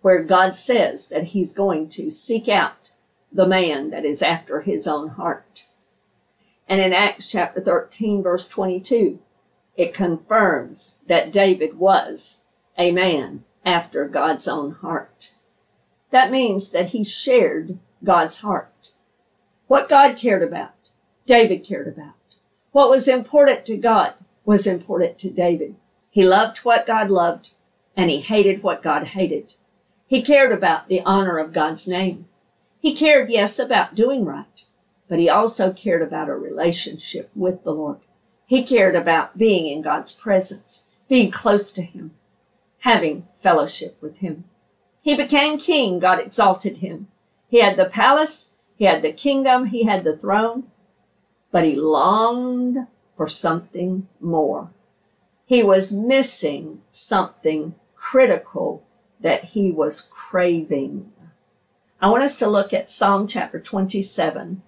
where 0.00 0.22
God 0.22 0.54
says 0.54 1.08
that 1.08 1.24
he's 1.24 1.52
going 1.52 1.88
to 1.90 2.10
seek 2.10 2.48
out 2.48 2.90
the 3.32 3.46
man 3.46 3.90
that 3.90 4.04
is 4.04 4.22
after 4.22 4.60
his 4.60 4.86
own 4.86 5.10
heart. 5.10 5.66
And 6.68 6.80
in 6.80 6.92
Acts 6.92 7.30
chapter 7.30 7.60
13 7.60 8.22
verse 8.22 8.48
22, 8.48 9.20
it 9.76 9.94
confirms 9.94 10.96
that 11.06 11.32
David 11.32 11.78
was 11.78 12.42
a 12.76 12.90
man 12.90 13.44
after 13.64 14.08
God's 14.08 14.48
own 14.48 14.72
heart. 14.72 15.34
That 16.10 16.30
means 16.30 16.70
that 16.72 16.88
he 16.90 17.04
shared 17.04 17.78
God's 18.04 18.40
heart. 18.40 18.90
What 19.66 19.88
God 19.88 20.16
cared 20.16 20.42
about, 20.42 20.90
David 21.26 21.64
cared 21.64 21.88
about. 21.88 22.36
What 22.72 22.90
was 22.90 23.08
important 23.08 23.64
to 23.66 23.76
God 23.76 24.14
was 24.44 24.66
important 24.66 25.18
to 25.18 25.30
David. 25.30 25.76
He 26.12 26.26
loved 26.28 26.58
what 26.58 26.86
God 26.86 27.10
loved 27.10 27.52
and 27.96 28.10
he 28.10 28.20
hated 28.20 28.62
what 28.62 28.82
God 28.82 29.04
hated. 29.08 29.54
He 30.06 30.20
cared 30.20 30.52
about 30.52 30.88
the 30.88 31.00
honor 31.06 31.38
of 31.38 31.54
God's 31.54 31.88
name. 31.88 32.26
He 32.80 32.94
cared, 32.94 33.30
yes, 33.30 33.58
about 33.58 33.94
doing 33.94 34.26
right, 34.26 34.66
but 35.08 35.18
he 35.18 35.30
also 35.30 35.72
cared 35.72 36.02
about 36.02 36.28
a 36.28 36.34
relationship 36.34 37.30
with 37.34 37.64
the 37.64 37.72
Lord. 37.72 38.00
He 38.44 38.62
cared 38.62 38.94
about 38.94 39.38
being 39.38 39.66
in 39.66 39.80
God's 39.80 40.12
presence, 40.12 40.90
being 41.08 41.30
close 41.30 41.72
to 41.72 41.82
him, 41.82 42.10
having 42.80 43.26
fellowship 43.32 43.96
with 44.02 44.18
him. 44.18 44.44
He 45.00 45.16
became 45.16 45.56
king. 45.56 45.98
God 45.98 46.20
exalted 46.20 46.78
him. 46.78 47.08
He 47.48 47.62
had 47.62 47.78
the 47.78 47.86
palace. 47.86 48.56
He 48.76 48.84
had 48.84 49.00
the 49.00 49.12
kingdom. 49.12 49.66
He 49.66 49.84
had 49.84 50.04
the 50.04 50.16
throne, 50.16 50.64
but 51.50 51.64
he 51.64 51.74
longed 51.74 52.86
for 53.16 53.26
something 53.26 54.08
more. 54.20 54.70
He 55.52 55.62
was 55.62 55.94
missing 55.94 56.80
something 56.90 57.74
critical 57.94 58.86
that 59.20 59.44
he 59.44 59.70
was 59.70 60.00
craving. 60.00 61.12
I 62.00 62.08
want 62.08 62.22
us 62.22 62.38
to 62.38 62.48
look 62.48 62.72
at 62.72 62.88
Psalm 62.88 63.26
chapter 63.26 63.60
27. 63.60 64.62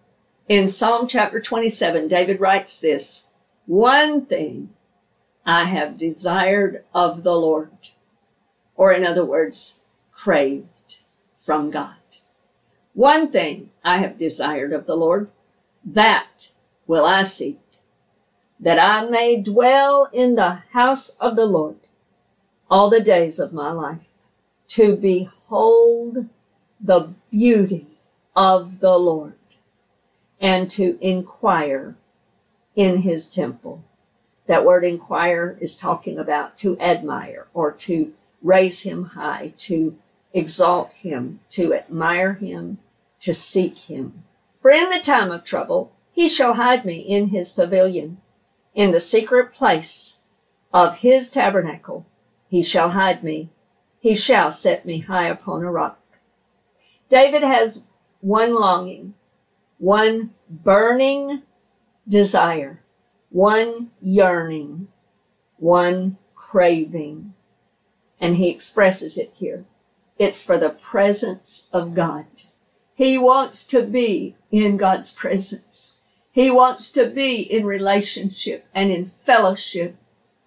In 0.47 0.69
Psalm 0.69 1.09
chapter 1.09 1.41
27, 1.41 2.07
David 2.07 2.39
writes 2.39 2.79
this, 2.79 3.31
one 3.65 4.27
thing 4.27 4.75
I 5.47 5.65
have 5.65 5.97
desired 5.97 6.85
of 6.93 7.23
the 7.23 7.33
Lord, 7.33 7.89
or 8.77 8.93
in 8.93 9.07
other 9.07 9.25
words, 9.25 9.81
craved 10.13 10.99
from 11.39 11.71
God. 11.71 11.97
One 12.93 13.33
thing 13.33 13.71
I 13.83 14.01
have 14.01 14.19
desired 14.19 14.75
of 14.75 14.85
the 14.85 14.97
Lord, 14.97 15.31
that 15.83 16.53
will 16.87 17.07
I 17.07 17.23
seek, 17.23 17.59
that 18.61 18.79
I 18.79 19.09
may 19.09 19.41
dwell 19.41 20.09
in 20.13 20.35
the 20.35 20.63
house 20.73 21.11
of 21.21 21.37
the 21.37 21.47
Lord 21.47 21.77
all 22.71 22.89
the 22.91 23.01
days 23.01 23.39
of 23.39 23.53
my 23.53 23.71
life, 23.71 24.23
to 24.69 24.97
behold 24.97 26.29
the 26.81 27.15
beauty 27.31 27.87
of 28.35 28.81
the 28.81 28.99
Lord 28.99 29.35
and 30.41 30.71
to 30.73 30.99
inquire 31.01 31.97
in 32.75 33.03
his 33.03 33.31
temple. 33.31 33.83
That 34.47 34.65
word 34.65 34.85
inquire 34.85 35.57
is 35.61 35.77
talking 35.77 36.19
about 36.19 36.59
to 36.59 36.79
admire 36.81 37.47
or 37.55 37.73
to 37.73 38.13
raise 38.43 38.83
him 38.83 39.05
high, 39.05 39.55
to 39.59 39.97
exalt 40.33 40.93
him, 40.93 41.41
to 41.51 41.73
admire 41.73 42.35
him, 42.35 42.79
to 43.21 43.33
seek 43.33 43.79
him. 43.79 44.25
For 44.61 44.71
in 44.71 44.91
the 44.91 45.01
time 45.01 45.31
of 45.31 45.45
trouble, 45.45 45.93
he 46.13 46.29
shall 46.29 46.55
hide 46.55 46.85
me 46.85 46.99
in 46.99 47.29
his 47.29 47.53
pavilion. 47.53 48.19
In 48.75 48.91
the 48.91 49.01
secret 49.01 49.53
place 49.53 50.21
of 50.73 50.97
his 50.97 51.31
tabernacle, 51.31 52.07
he 52.49 52.63
shall 52.63 52.91
hide 52.91 53.23
me. 53.23 53.51
He 54.01 54.15
shall 54.15 54.51
set 54.51 54.85
me 54.85 55.01
high 55.01 55.29
upon 55.29 55.63
a 55.63 55.71
rock. 55.71 56.01
David 57.09 57.43
has 57.43 57.85
one 58.21 58.55
longing, 58.55 59.15
one 59.79 60.35
burning 60.51 61.43
desire, 62.09 62.83
one 63.31 63.91
yearning, 64.01 64.89
one 65.59 66.19
craving. 66.35 67.35
And 68.21 68.37
he 68.37 68.51
expresses 68.51 69.17
it 69.17 69.33
here. 69.35 69.65
It's 70.19 70.43
for 70.43 70.59
the 70.59 70.71
presence 70.71 71.69
of 71.73 71.95
God. 71.95 72.27
He 72.95 73.19
wants 73.19 73.67
to 73.69 73.83
be 73.83 74.37
in 74.51 74.77
God's 74.77 75.13
presence. 75.13 75.99
He 76.35 76.51
wants 76.51 76.91
to 76.91 77.07
be 77.07 77.43
in 77.43 77.65
relationship 77.65 78.67
and 78.75 78.91
in 78.91 79.05
fellowship 79.07 79.95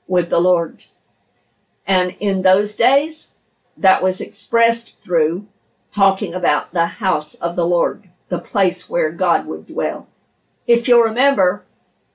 with 0.05 0.29
the 0.29 0.41
Lord. 0.41 0.83
And 1.85 2.13
in 2.19 2.41
those 2.41 2.75
days, 2.75 3.35
that 3.77 4.03
was 4.03 4.19
expressed 4.19 4.99
through 5.01 5.47
talking 5.89 6.33
about 6.33 6.73
the 6.73 6.87
house 6.87 7.35
of 7.35 7.55
the 7.55 7.65
Lord, 7.65 8.09
the 8.27 8.37
place 8.37 8.89
where 8.89 9.13
God 9.13 9.45
would 9.45 9.65
dwell. 9.65 10.09
If 10.67 10.89
you'll 10.89 11.03
remember, 11.03 11.63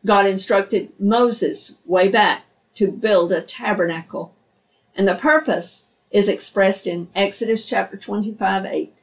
God 0.05 0.27
instructed 0.27 0.93
Moses 1.01 1.81
way 1.87 2.09
back 2.09 2.43
to 2.75 2.93
build 2.93 3.33
a 3.33 3.41
tabernacle. 3.41 4.35
And 4.95 5.09
the 5.09 5.15
purpose 5.15 5.87
is 6.11 6.29
expressed 6.29 6.87
in 6.87 7.09
Exodus 7.15 7.65
chapter 7.65 7.97
25, 7.97 8.67
8. 8.67 8.99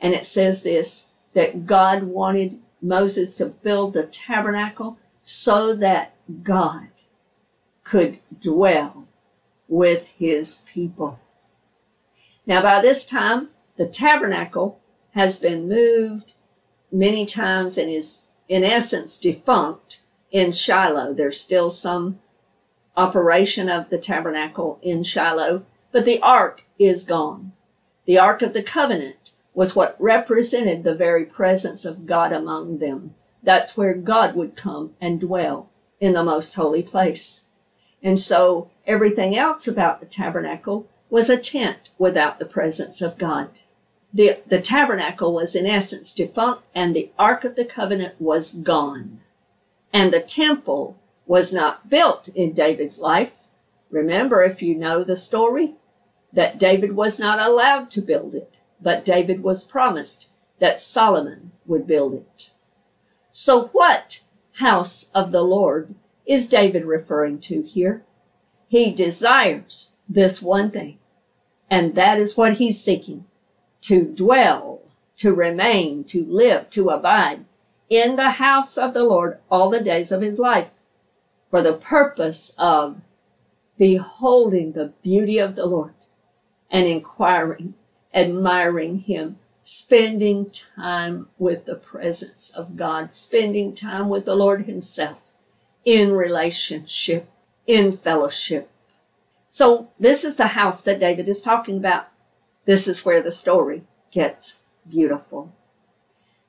And 0.00 0.14
it 0.14 0.24
says 0.24 0.62
this, 0.62 1.08
that 1.34 1.66
God 1.66 2.04
wanted 2.04 2.60
Moses 2.82 3.34
to 3.36 3.46
build 3.46 3.94
the 3.94 4.02
tabernacle 4.04 4.98
so 5.22 5.74
that 5.74 6.14
God 6.42 6.88
could 7.84 8.18
dwell 8.40 9.06
with 9.68 10.08
his 10.08 10.62
people. 10.72 11.20
Now, 12.44 12.60
by 12.60 12.82
this 12.82 13.06
time, 13.06 13.50
the 13.76 13.86
tabernacle 13.86 14.80
has 15.12 15.38
been 15.38 15.68
moved 15.68 16.34
many 16.90 17.24
times 17.24 17.78
and 17.78 17.88
is, 17.90 18.22
in 18.48 18.64
essence, 18.64 19.16
defunct 19.16 20.00
in 20.30 20.52
Shiloh. 20.52 21.14
There's 21.14 21.40
still 21.40 21.70
some 21.70 22.18
operation 22.96 23.68
of 23.68 23.90
the 23.90 23.98
tabernacle 23.98 24.78
in 24.82 25.02
Shiloh, 25.02 25.64
but 25.92 26.04
the 26.04 26.20
ark 26.20 26.64
is 26.78 27.04
gone. 27.04 27.52
The 28.06 28.18
ark 28.18 28.42
of 28.42 28.52
the 28.52 28.62
covenant 28.62 29.32
was 29.54 29.76
what 29.76 29.96
represented 29.98 30.82
the 30.82 30.94
very 30.94 31.24
presence 31.24 31.84
of 31.84 32.06
God 32.06 32.32
among 32.32 32.78
them. 32.78 33.14
That's 33.42 33.76
where 33.76 33.94
God 33.94 34.34
would 34.34 34.56
come 34.56 34.94
and 35.00 35.20
dwell 35.20 35.68
in 36.00 36.14
the 36.14 36.24
most 36.24 36.54
holy 36.54 36.82
place. 36.82 37.46
And 38.02 38.18
so 38.18 38.70
everything 38.86 39.36
else 39.36 39.68
about 39.68 40.00
the 40.00 40.06
tabernacle 40.06 40.88
was 41.10 41.28
a 41.28 41.36
tent 41.36 41.90
without 41.98 42.38
the 42.38 42.46
presence 42.46 43.02
of 43.02 43.18
God. 43.18 43.60
The, 44.14 44.38
the 44.46 44.60
tabernacle 44.60 45.32
was 45.32 45.54
in 45.54 45.66
essence 45.66 46.12
defunct 46.12 46.64
and 46.74 46.94
the 46.94 47.10
Ark 47.18 47.44
of 47.44 47.56
the 47.56 47.64
Covenant 47.64 48.14
was 48.18 48.54
gone. 48.54 49.20
And 49.92 50.12
the 50.12 50.22
temple 50.22 50.98
was 51.26 51.52
not 51.52 51.90
built 51.90 52.28
in 52.28 52.52
David's 52.52 53.00
life. 53.00 53.34
Remember, 53.90 54.42
if 54.42 54.62
you 54.62 54.74
know 54.74 55.04
the 55.04 55.16
story, 55.16 55.74
that 56.32 56.58
David 56.58 56.92
was 56.92 57.20
not 57.20 57.38
allowed 57.38 57.90
to 57.90 58.00
build 58.00 58.34
it 58.34 58.61
but 58.82 59.04
David 59.04 59.42
was 59.42 59.64
promised 59.64 60.30
that 60.58 60.80
Solomon 60.80 61.52
would 61.66 61.86
build 61.86 62.14
it. 62.14 62.50
So 63.30 63.68
what 63.68 64.22
house 64.54 65.10
of 65.14 65.32
the 65.32 65.42
Lord 65.42 65.94
is 66.26 66.48
David 66.48 66.84
referring 66.84 67.40
to 67.40 67.62
here? 67.62 68.04
He 68.68 68.90
desires 68.90 69.96
this 70.08 70.42
one 70.42 70.70
thing, 70.70 70.98
and 71.70 71.94
that 71.94 72.18
is 72.18 72.36
what 72.36 72.54
he's 72.54 72.82
seeking 72.82 73.26
to 73.82 74.04
dwell, 74.04 74.82
to 75.16 75.32
remain, 75.34 76.04
to 76.04 76.24
live, 76.24 76.70
to 76.70 76.90
abide 76.90 77.44
in 77.88 78.16
the 78.16 78.30
house 78.30 78.78
of 78.78 78.94
the 78.94 79.04
Lord 79.04 79.38
all 79.50 79.68
the 79.68 79.82
days 79.82 80.12
of 80.12 80.22
his 80.22 80.38
life 80.38 80.70
for 81.50 81.60
the 81.60 81.74
purpose 81.74 82.54
of 82.58 83.00
beholding 83.76 84.72
the 84.72 84.92
beauty 85.02 85.38
of 85.38 85.54
the 85.54 85.66
Lord 85.66 85.92
and 86.70 86.86
inquiring 86.86 87.74
admiring 88.14 89.00
Him, 89.00 89.38
spending 89.62 90.50
time 90.76 91.28
with 91.38 91.64
the 91.64 91.76
presence 91.76 92.50
of 92.50 92.76
God, 92.76 93.14
spending 93.14 93.74
time 93.74 94.08
with 94.08 94.24
the 94.24 94.34
Lord 94.34 94.66
Himself 94.66 95.32
in 95.84 96.12
relationship, 96.12 97.28
in 97.66 97.92
fellowship. 97.92 98.70
So 99.48 99.90
this 99.98 100.24
is 100.24 100.36
the 100.36 100.48
house 100.48 100.82
that 100.82 101.00
David 101.00 101.28
is 101.28 101.42
talking 101.42 101.76
about. 101.76 102.08
This 102.64 102.88
is 102.88 103.04
where 103.04 103.22
the 103.22 103.32
story 103.32 103.82
gets 104.10 104.60
beautiful. 104.88 105.52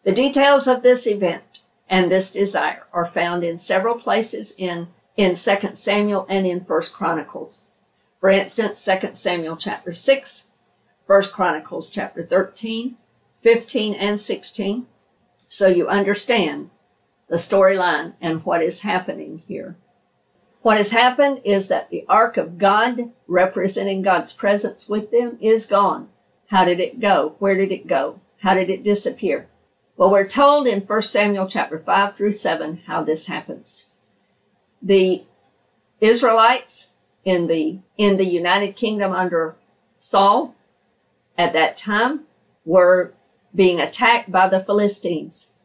The 0.03 0.11
details 0.11 0.67
of 0.67 0.83
this 0.83 1.07
event 1.07 1.61
and 1.89 2.11
this 2.11 2.31
desire 2.31 2.83
are 2.93 3.05
found 3.05 3.43
in 3.43 3.57
several 3.57 3.95
places 3.95 4.53
in, 4.57 4.87
in 5.15 5.33
2 5.35 5.75
Samuel 5.75 6.25
and 6.29 6.45
in 6.45 6.59
1 6.61 6.81
Chronicles. 6.93 7.63
For 8.19 8.29
instance, 8.29 8.83
2 8.85 9.09
Samuel 9.13 9.57
chapter 9.57 9.91
6, 9.91 10.47
First 11.13 11.31
Chronicles 11.31 11.91
chapter 11.91 12.25
13, 12.25 12.97
15, 13.37 13.93
and 13.93 14.19
16, 14.19 14.87
so 15.47 15.67
you 15.67 15.87
understand 15.87 16.71
the 17.27 17.35
storyline 17.35 18.13
and 18.19 18.43
what 18.43 18.63
is 18.63 18.81
happening 18.81 19.43
here. 19.47 19.75
What 20.63 20.77
has 20.77 20.89
happened 20.89 21.41
is 21.43 21.67
that 21.67 21.91
the 21.91 22.03
ark 22.09 22.35
of 22.37 22.57
God, 22.57 23.11
representing 23.27 24.01
God's 24.01 24.33
presence 24.33 24.89
with 24.89 25.11
them, 25.11 25.37
is 25.39 25.67
gone. 25.67 26.09
How 26.47 26.65
did 26.65 26.79
it 26.79 26.99
go? 26.99 27.35
Where 27.37 27.55
did 27.55 27.71
it 27.71 27.85
go? 27.85 28.19
How 28.41 28.55
did 28.55 28.71
it 28.71 28.81
disappear? 28.81 29.47
Well, 29.95 30.09
we're 30.09 30.27
told 30.27 30.65
in 30.65 30.81
1 30.81 31.01
Samuel 31.03 31.45
chapter 31.45 31.77
5 31.77 32.15
through 32.15 32.31
7 32.31 32.81
how 32.87 33.03
this 33.03 33.27
happens. 33.27 33.91
The 34.81 35.25
Israelites 36.01 36.93
in 37.23 37.45
the, 37.45 37.81
in 37.99 38.17
the 38.17 38.25
United 38.25 38.75
Kingdom 38.75 39.11
under 39.11 39.55
Saul 39.99 40.55
at 41.37 41.53
that 41.53 41.77
time 41.77 42.21
were 42.65 43.13
being 43.53 43.79
attacked 43.79 44.31
by 44.31 44.47
the 44.47 44.59
Philistines. 44.59 45.55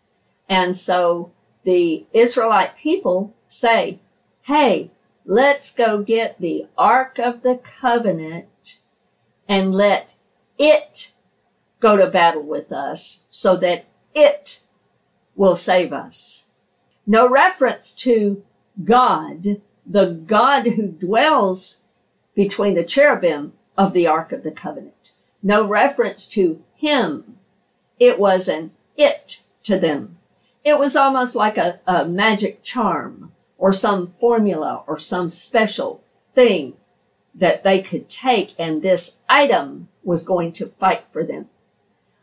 And 0.48 0.76
so 0.76 1.32
the 1.64 2.06
Israelite 2.12 2.76
people 2.76 3.34
say, 3.46 4.00
Hey, 4.42 4.90
let's 5.24 5.74
go 5.74 6.02
get 6.02 6.40
the 6.40 6.66
Ark 6.76 7.18
of 7.18 7.42
the 7.42 7.56
Covenant 7.56 8.80
and 9.48 9.74
let 9.74 10.16
it 10.58 11.12
go 11.80 11.96
to 11.96 12.06
battle 12.06 12.42
with 12.42 12.72
us 12.72 13.26
so 13.30 13.56
that 13.56 13.86
it 14.14 14.60
will 15.36 15.54
save 15.54 15.92
us. 15.92 16.48
No 17.06 17.28
reference 17.28 17.92
to 17.92 18.42
God, 18.84 19.60
the 19.86 20.06
God 20.06 20.66
who 20.66 20.88
dwells 20.88 21.84
between 22.34 22.74
the 22.74 22.84
cherubim 22.84 23.52
of 23.76 23.92
the 23.92 24.06
Ark 24.06 24.32
of 24.32 24.42
the 24.42 24.50
Covenant 24.50 25.12
no 25.42 25.66
reference 25.66 26.26
to 26.28 26.62
him. 26.74 27.38
It 27.98 28.18
was 28.18 28.48
an 28.48 28.72
it 28.96 29.42
to 29.64 29.78
them. 29.78 30.18
It 30.64 30.78
was 30.78 30.96
almost 30.96 31.36
like 31.36 31.56
a, 31.56 31.80
a 31.86 32.04
magic 32.04 32.62
charm 32.62 33.32
or 33.56 33.72
some 33.72 34.08
formula 34.08 34.82
or 34.86 34.98
some 34.98 35.28
special 35.28 36.02
thing 36.34 36.74
that 37.34 37.62
they 37.62 37.80
could 37.80 38.08
take 38.08 38.54
and 38.58 38.82
this 38.82 39.18
item 39.28 39.88
was 40.02 40.24
going 40.24 40.52
to 40.52 40.66
fight 40.66 41.08
for 41.08 41.22
them. 41.22 41.48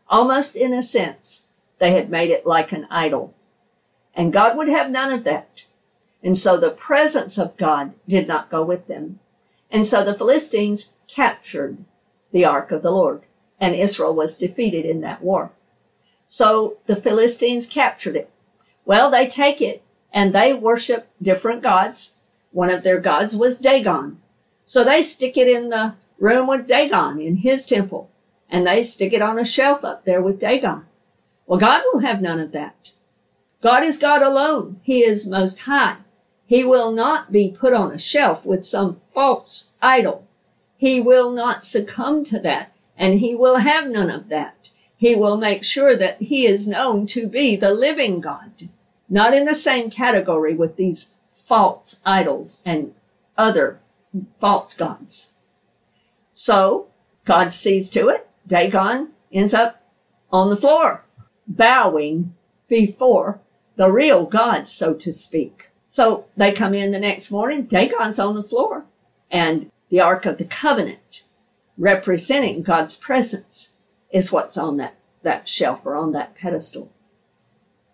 Almost 0.08 0.56
in 0.56 0.72
a 0.72 0.82
sense, 0.82 1.46
they 1.78 1.92
had 1.92 2.10
made 2.10 2.30
it 2.30 2.46
like 2.46 2.72
an 2.72 2.86
idol. 2.90 3.34
And 4.14 4.32
God 4.32 4.56
would 4.56 4.68
have 4.68 4.90
none 4.90 5.12
of 5.12 5.24
that. 5.24 5.66
And 6.22 6.36
so 6.36 6.56
the 6.56 6.70
presence 6.70 7.38
of 7.38 7.56
God 7.56 7.92
did 8.08 8.26
not 8.26 8.50
go 8.50 8.64
with 8.64 8.86
them. 8.86 9.20
And 9.70 9.86
so 9.86 10.04
the 10.04 10.14
Philistines 10.14 10.94
captured 11.06 11.78
the 12.32 12.44
ark 12.44 12.70
of 12.70 12.82
the 12.82 12.90
Lord, 12.90 13.22
and 13.60 13.74
Israel 13.74 14.14
was 14.14 14.38
defeated 14.38 14.84
in 14.84 15.00
that 15.02 15.22
war. 15.22 15.52
So 16.26 16.78
the 16.86 16.96
Philistines 16.96 17.66
captured 17.66 18.16
it. 18.16 18.30
Well, 18.84 19.10
they 19.10 19.26
take 19.28 19.60
it 19.60 19.82
and 20.12 20.32
they 20.32 20.54
worship 20.54 21.08
different 21.20 21.62
gods. 21.62 22.16
One 22.52 22.70
of 22.70 22.82
their 22.82 23.00
gods 23.00 23.36
was 23.36 23.58
Dagon. 23.58 24.18
So 24.64 24.82
they 24.82 25.02
stick 25.02 25.36
it 25.36 25.48
in 25.48 25.68
the 25.68 25.94
room 26.18 26.48
with 26.48 26.66
Dagon 26.66 27.20
in 27.20 27.36
his 27.36 27.66
temple, 27.66 28.10
and 28.48 28.66
they 28.66 28.82
stick 28.82 29.12
it 29.12 29.22
on 29.22 29.38
a 29.38 29.44
shelf 29.44 29.84
up 29.84 30.04
there 30.04 30.22
with 30.22 30.40
Dagon. 30.40 30.84
Well, 31.46 31.60
God 31.60 31.82
will 31.92 32.00
have 32.00 32.20
none 32.20 32.40
of 32.40 32.52
that. 32.52 32.92
God 33.62 33.84
is 33.84 33.98
God 33.98 34.22
alone. 34.22 34.80
He 34.82 35.04
is 35.04 35.28
most 35.28 35.60
high. 35.60 35.98
He 36.46 36.64
will 36.64 36.92
not 36.92 37.32
be 37.32 37.50
put 37.50 37.72
on 37.72 37.92
a 37.92 37.98
shelf 37.98 38.44
with 38.44 38.64
some 38.64 39.00
false 39.12 39.74
idol. 39.82 40.25
He 40.76 41.00
will 41.00 41.30
not 41.30 41.64
succumb 41.64 42.24
to 42.24 42.38
that, 42.40 42.72
and 42.96 43.20
he 43.20 43.34
will 43.34 43.56
have 43.56 43.88
none 43.88 44.10
of 44.10 44.28
that. 44.28 44.70
He 44.96 45.14
will 45.14 45.36
make 45.36 45.64
sure 45.64 45.96
that 45.96 46.20
he 46.22 46.46
is 46.46 46.68
known 46.68 47.06
to 47.08 47.28
be 47.28 47.56
the 47.56 47.72
living 47.74 48.20
God, 48.20 48.68
not 49.08 49.34
in 49.34 49.44
the 49.44 49.54
same 49.54 49.90
category 49.90 50.54
with 50.54 50.76
these 50.76 51.14
false 51.30 52.00
idols 52.04 52.62
and 52.64 52.94
other 53.36 53.78
false 54.40 54.74
gods. 54.74 55.34
So 56.32 56.88
God 57.24 57.52
sees 57.52 57.90
to 57.90 58.08
it. 58.08 58.28
Dagon 58.46 59.10
ends 59.32 59.52
up 59.52 59.82
on 60.30 60.50
the 60.50 60.56
floor, 60.56 61.04
bowing 61.46 62.34
before 62.68 63.40
the 63.76 63.90
real 63.90 64.24
God, 64.24 64.68
so 64.68 64.94
to 64.94 65.12
speak. 65.12 65.70
So 65.88 66.26
they 66.36 66.52
come 66.52 66.74
in 66.74 66.90
the 66.90 66.98
next 66.98 67.30
morning. 67.30 67.64
Dagon's 67.64 68.18
on 68.18 68.34
the 68.34 68.42
floor 68.42 68.84
and 69.30 69.70
the 69.88 70.00
Ark 70.00 70.26
of 70.26 70.38
the 70.38 70.44
Covenant 70.44 71.24
representing 71.78 72.62
God's 72.62 72.96
presence 72.96 73.76
is 74.10 74.32
what's 74.32 74.56
on 74.56 74.76
that, 74.78 74.96
that 75.22 75.48
shelf 75.48 75.84
or 75.84 75.94
on 75.94 76.12
that 76.12 76.34
pedestal. 76.34 76.92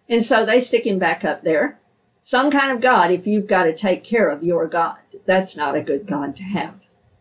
And 0.08 0.24
so 0.24 0.44
they 0.44 0.60
stick 0.60 0.86
him 0.86 0.98
back 0.98 1.24
up 1.24 1.42
there. 1.42 1.78
Some 2.22 2.50
kind 2.50 2.70
of 2.70 2.80
God, 2.80 3.10
if 3.10 3.26
you've 3.26 3.46
got 3.46 3.64
to 3.64 3.74
take 3.74 4.04
care 4.04 4.28
of 4.28 4.44
your 4.44 4.66
God, 4.66 4.96
that's 5.26 5.56
not 5.56 5.74
a 5.74 5.82
good 5.82 6.06
God 6.06 6.36
to 6.36 6.44
have. 6.44 6.74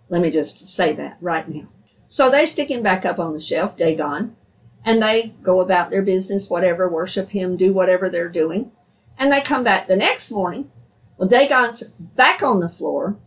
Let 0.10 0.22
me 0.22 0.30
just 0.30 0.68
say 0.68 0.94
that 0.94 1.18
right 1.22 1.48
now. 1.48 1.68
So 2.08 2.30
they 2.30 2.46
stick 2.46 2.70
him 2.70 2.84
back 2.84 3.06
up 3.06 3.18
on 3.18 3.34
the 3.34 3.40
shelf, 3.40 3.78
Dagon, 3.78 4.36
and 4.84 5.02
they 5.02 5.34
go 5.42 5.62
about 5.62 5.90
their 5.90 6.02
business, 6.02 6.50
whatever, 6.50 6.90
worship 6.90 7.30
him, 7.30 7.56
do 7.56 7.72
whatever 7.72 8.10
they're 8.10 8.30
doing. 8.30 8.72
And 9.18 9.32
they 9.32 9.42
come 9.42 9.64
back 9.64 9.88
the 9.88 9.96
next 9.96 10.32
morning. 10.32 10.70
Well, 11.18 11.30
Dagon's 11.30 11.90
back 11.90 12.44
on 12.44 12.60
the 12.60 12.70
floor 12.70 13.18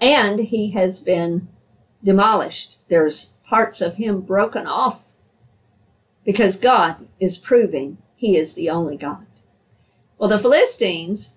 and 0.00 0.40
he 0.40 0.70
has 0.72 1.02
been 1.02 1.48
demolished. 2.02 2.88
There's 2.88 3.34
parts 3.46 3.80
of 3.80 3.96
him 3.96 4.20
broken 4.20 4.66
off 4.66 5.12
because 6.24 6.58
God 6.58 7.06
is 7.20 7.38
proving 7.38 7.98
he 8.16 8.36
is 8.36 8.54
the 8.54 8.70
only 8.70 8.96
God. 8.96 9.26
Well, 10.18 10.30
the 10.30 10.38
Philistines, 10.38 11.36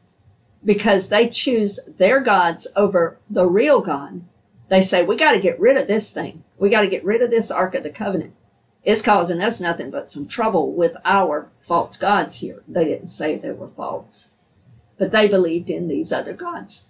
because 0.64 1.10
they 1.10 1.28
choose 1.28 1.80
their 1.98 2.20
gods 2.20 2.68
over 2.76 3.20
the 3.30 3.46
real 3.46 3.82
God, 3.82 4.22
they 4.70 4.82
say, 4.82 5.04
we 5.04 5.16
got 5.16 5.32
to 5.32 5.40
get 5.40 5.60
rid 5.60 5.78
of 5.78 5.88
this 5.88 6.14
thing. 6.14 6.44
We 6.58 6.70
got 6.70 6.82
to 6.82 6.88
get 6.88 7.04
rid 7.04 7.22
of 7.22 7.30
this 7.30 7.52
Ark 7.52 7.76
of 7.76 7.84
the 7.84 7.90
Covenant. 7.90 8.34
It's 8.84 9.02
causing 9.02 9.42
us 9.42 9.60
nothing 9.60 9.92
but 9.92 10.10
some 10.10 10.28
trouble 10.28 10.72
with 10.72 10.96
our 11.04 11.50
false 11.60 11.98
gods 11.98 12.40
here. 12.40 12.64
They 12.68 12.86
didn't 12.86 13.08
say 13.10 13.36
they 13.36 13.52
were 13.52 13.68
false, 13.68 14.32
but 14.98 15.12
they 15.12 15.28
believed 15.28 15.70
in 15.70 15.90
these 15.90 16.14
other 16.14 16.34
gods. 16.34 16.90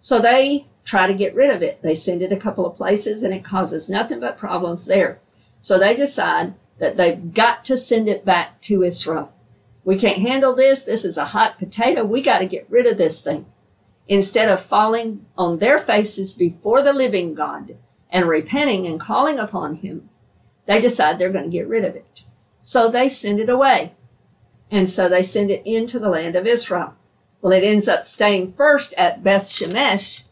So 0.00 0.18
they 0.18 0.66
try 0.84 1.06
to 1.06 1.14
get 1.14 1.34
rid 1.34 1.50
of 1.50 1.62
it. 1.62 1.82
They 1.82 1.94
send 1.94 2.22
it 2.22 2.32
a 2.32 2.36
couple 2.36 2.66
of 2.66 2.76
places 2.76 3.22
and 3.22 3.32
it 3.32 3.44
causes 3.44 3.88
nothing 3.88 4.20
but 4.20 4.38
problems 4.38 4.86
there. 4.86 5.20
So 5.62 5.78
they 5.78 5.96
decide 5.96 6.54
that 6.78 6.96
they've 6.96 7.32
got 7.32 7.64
to 7.66 7.76
send 7.76 8.08
it 8.08 8.24
back 8.24 8.60
to 8.62 8.82
Israel. 8.82 9.32
We 9.84 9.98
can't 9.98 10.18
handle 10.18 10.54
this. 10.54 10.84
This 10.84 11.04
is 11.04 11.18
a 11.18 11.26
hot 11.26 11.58
potato. 11.58 12.04
We 12.04 12.22
got 12.22 12.38
to 12.38 12.46
get 12.46 12.66
rid 12.68 12.86
of 12.86 12.98
this 12.98 13.22
thing. 13.22 13.46
Instead 14.08 14.48
of 14.48 14.62
falling 14.62 15.24
on 15.36 15.58
their 15.58 15.78
faces 15.78 16.34
before 16.34 16.82
the 16.82 16.92
living 16.92 17.34
God 17.34 17.76
and 18.10 18.28
repenting 18.28 18.86
and 18.86 19.00
calling 19.00 19.38
upon 19.38 19.76
him, 19.76 20.10
they 20.66 20.80
decide 20.80 21.18
they're 21.18 21.32
going 21.32 21.44
to 21.44 21.50
get 21.50 21.68
rid 21.68 21.84
of 21.84 21.94
it. 21.94 22.24
So 22.60 22.88
they 22.88 23.08
send 23.08 23.40
it 23.40 23.48
away. 23.48 23.94
And 24.70 24.88
so 24.88 25.08
they 25.08 25.22
send 25.22 25.50
it 25.50 25.62
into 25.64 25.98
the 25.98 26.08
land 26.08 26.36
of 26.36 26.46
Israel. 26.46 26.94
Well, 27.40 27.52
it 27.52 27.62
ends 27.62 27.88
up 27.88 28.06
staying 28.06 28.52
first 28.52 28.94
at 28.94 29.22
Beth 29.22 29.42
Shemesh, 29.42 30.24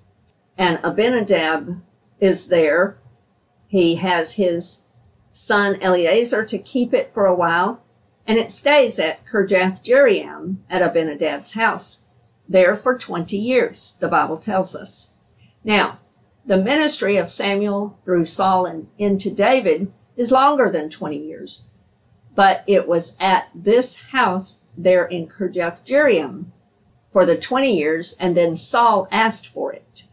and 0.57 0.81
Abinadab 0.83 1.81
is 2.21 2.49
there. 2.49 2.99
He 3.67 3.97
has 3.97 4.35
his 4.35 4.85
son 5.31 5.81
Eleazar 5.81 6.45
to 6.45 6.59
keep 6.59 6.93
it 6.93 7.13
for 7.13 7.27
a 7.27 7.35
while, 7.35 7.83
and 8.27 8.39
it 8.39 8.51
stays 8.51 8.99
at 8.99 9.25
Kirjath 9.27 9.83
Jearim 9.83 10.59
at 10.71 10.83
Abinadab's 10.83 11.55
house, 11.55 12.05
there 12.49 12.77
for 12.77 12.97
20 12.97 13.37
years, 13.37 13.97
the 14.01 14.09
Bible 14.09 14.37
tells 14.37 14.77
us. 14.77 15.15
Now, 15.65 15.99
the 16.45 16.59
ministry 16.59 17.17
of 17.17 17.31
Samuel 17.31 17.99
through 18.05 18.27
Saul 18.27 18.67
and 18.67 18.89
into 18.99 19.31
David 19.31 19.93
is 20.17 20.33
longer 20.33 20.71
than 20.71 20.91
20 20.91 21.17
years, 21.17 21.69
but 22.35 22.63
it 22.67 22.87
was 22.87 23.17
at 23.21 23.49
this 23.55 24.03
house 24.11 24.65
there 24.77 25.05
in 25.07 25.29
Kirjath 25.29 25.85
Jearim 25.85 26.47
for 27.11 27.25
the 27.25 27.37
20 27.37 27.77
years, 27.77 28.17
and 28.19 28.37
then 28.37 28.57
Saul 28.57 29.07
asked 29.11 29.47
for 29.47 29.73
it. 29.73 30.09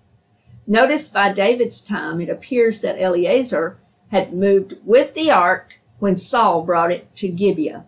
Notice 0.71 1.09
by 1.09 1.33
David's 1.33 1.81
time, 1.81 2.21
it 2.21 2.29
appears 2.29 2.81
that 2.81 3.01
Eleazar 3.01 3.79
had 4.11 4.33
moved 4.33 4.75
with 4.85 5.15
the 5.15 5.31
ark 5.31 5.79
when 5.97 6.15
Saul 6.15 6.61
brought 6.61 6.91
it 6.91 7.15
to 7.15 7.27
Gibeah. 7.27 7.85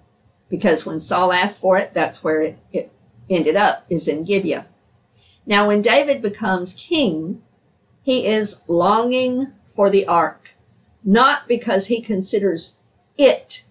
Because 0.50 0.84
when 0.84 1.00
Saul 1.00 1.32
asked 1.32 1.62
for 1.62 1.78
it, 1.78 1.94
that's 1.94 2.24
where 2.24 2.41
it, 2.41 2.58
it 2.74 2.91
ended 3.30 3.56
up, 3.56 3.86
is 3.88 4.08
in 4.08 4.24
Gibeah. 4.24 4.65
Now, 5.46 5.67
when 5.67 5.84
David 5.84 6.24
becomes 6.24 6.74
king, 6.74 7.44
he 8.02 8.26
is 8.26 8.63
longing 8.67 9.54
for 9.70 9.91
the 9.91 10.08
ark, 10.08 10.50
not 11.04 11.48
because 11.48 11.86
he 11.86 12.02
considers 12.02 12.80
it 13.15 13.65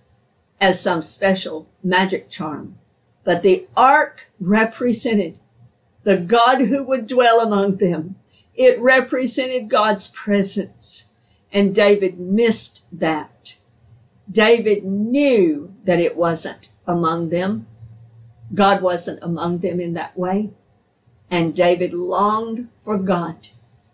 as 0.61 0.81
some 0.81 1.03
special 1.03 1.69
magic 1.83 2.31
charm, 2.31 2.79
but 3.25 3.43
the 3.43 3.67
ark 3.77 4.29
represented 4.39 5.41
the 6.05 6.17
God 6.17 6.61
who 6.61 6.85
would 6.85 7.09
dwell 7.09 7.41
among 7.41 7.79
them. 7.79 8.15
It 8.55 8.81
represented 8.81 9.69
God's 9.69 10.09
presence. 10.09 11.13
And 11.53 11.75
David 11.75 12.19
missed 12.19 12.87
that. 12.93 13.57
David 14.31 14.85
knew 14.85 15.75
that 15.85 15.99
it 15.99 16.17
wasn't 16.17 16.71
among 16.87 17.31
them. 17.31 17.67
God 18.55 18.83
wasn't 18.83 19.23
among 19.23 19.59
them 19.59 19.81
in 19.81 19.95
that 19.95 20.17
way. 20.17 20.51
And 21.31 21.55
David 21.55 21.93
longed 21.93 22.69
for 22.83 22.99
God 22.99 23.49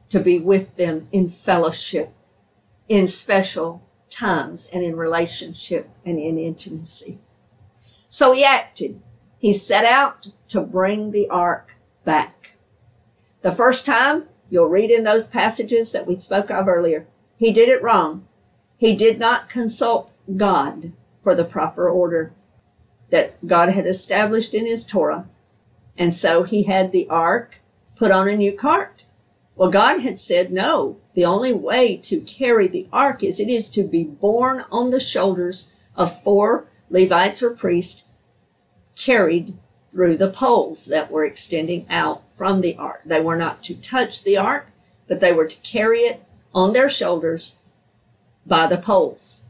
to 0.08 0.20
be 0.20 0.38
with 0.38 0.76
them 0.76 1.08
in 1.12 1.28
fellowship, 1.28 2.12
in 2.88 3.06
special 3.06 3.82
times, 4.10 4.68
and 4.72 4.82
in 4.82 4.96
relationship 4.96 5.90
and 6.04 6.18
in 6.18 6.38
intimacy. 6.38 7.18
So 8.08 8.32
he 8.32 8.44
acted. 8.44 9.00
He 9.38 9.52
set 9.52 9.84
out 9.84 10.28
to 10.48 10.60
bring 10.60 11.10
the 11.10 11.28
ark 11.28 11.74
back. 12.04 12.50
The 13.42 13.52
first 13.52 13.84
time, 13.84 14.24
you'll 14.50 14.68
read 14.68 14.90
in 14.90 15.04
those 15.04 15.28
passages 15.28 15.92
that 15.92 16.06
we 16.06 16.16
spoke 16.16 16.50
of 16.50 16.68
earlier, 16.68 17.06
he 17.36 17.52
did 17.52 17.68
it 17.68 17.82
wrong. 17.82 18.26
He 18.76 18.94
did 18.94 19.18
not 19.18 19.48
consult 19.48 20.10
God 20.36 20.92
for 21.22 21.34
the 21.34 21.44
proper 21.44 21.88
order 21.88 22.32
that 23.10 23.46
God 23.46 23.70
had 23.70 23.86
established 23.86 24.54
in 24.54 24.66
his 24.66 24.86
Torah. 24.86 25.26
And 25.96 26.12
so 26.12 26.42
he 26.42 26.64
had 26.64 26.92
the 26.92 27.08
ark 27.08 27.56
put 27.96 28.10
on 28.10 28.28
a 28.28 28.36
new 28.36 28.52
cart. 28.52 29.06
Well, 29.54 29.70
God 29.70 30.00
had 30.00 30.18
said, 30.18 30.52
no, 30.52 30.98
the 31.14 31.24
only 31.24 31.52
way 31.52 31.96
to 31.98 32.20
carry 32.20 32.68
the 32.68 32.86
ark 32.92 33.22
is 33.22 33.40
it 33.40 33.48
is 33.48 33.70
to 33.70 33.82
be 33.82 34.04
borne 34.04 34.64
on 34.70 34.90
the 34.90 35.00
shoulders 35.00 35.84
of 35.94 36.22
four 36.22 36.66
Levites 36.90 37.42
or 37.42 37.54
priests 37.54 38.04
carried 38.96 39.54
through 39.90 40.16
the 40.18 40.30
poles 40.30 40.86
that 40.86 41.10
were 41.10 41.24
extending 41.24 41.86
out 41.88 42.22
from 42.36 42.60
the 42.60 42.76
ark. 42.76 43.00
They 43.04 43.20
were 43.20 43.36
not 43.36 43.62
to 43.64 43.80
touch 43.80 44.22
the 44.22 44.36
ark, 44.36 44.68
but 45.08 45.20
they 45.20 45.32
were 45.32 45.46
to 45.46 45.62
carry 45.62 46.00
it 46.00 46.22
on 46.54 46.72
their 46.72 46.88
shoulders 46.88 47.62
by 48.44 48.66
the 48.66 48.76
poles. 48.76 49.44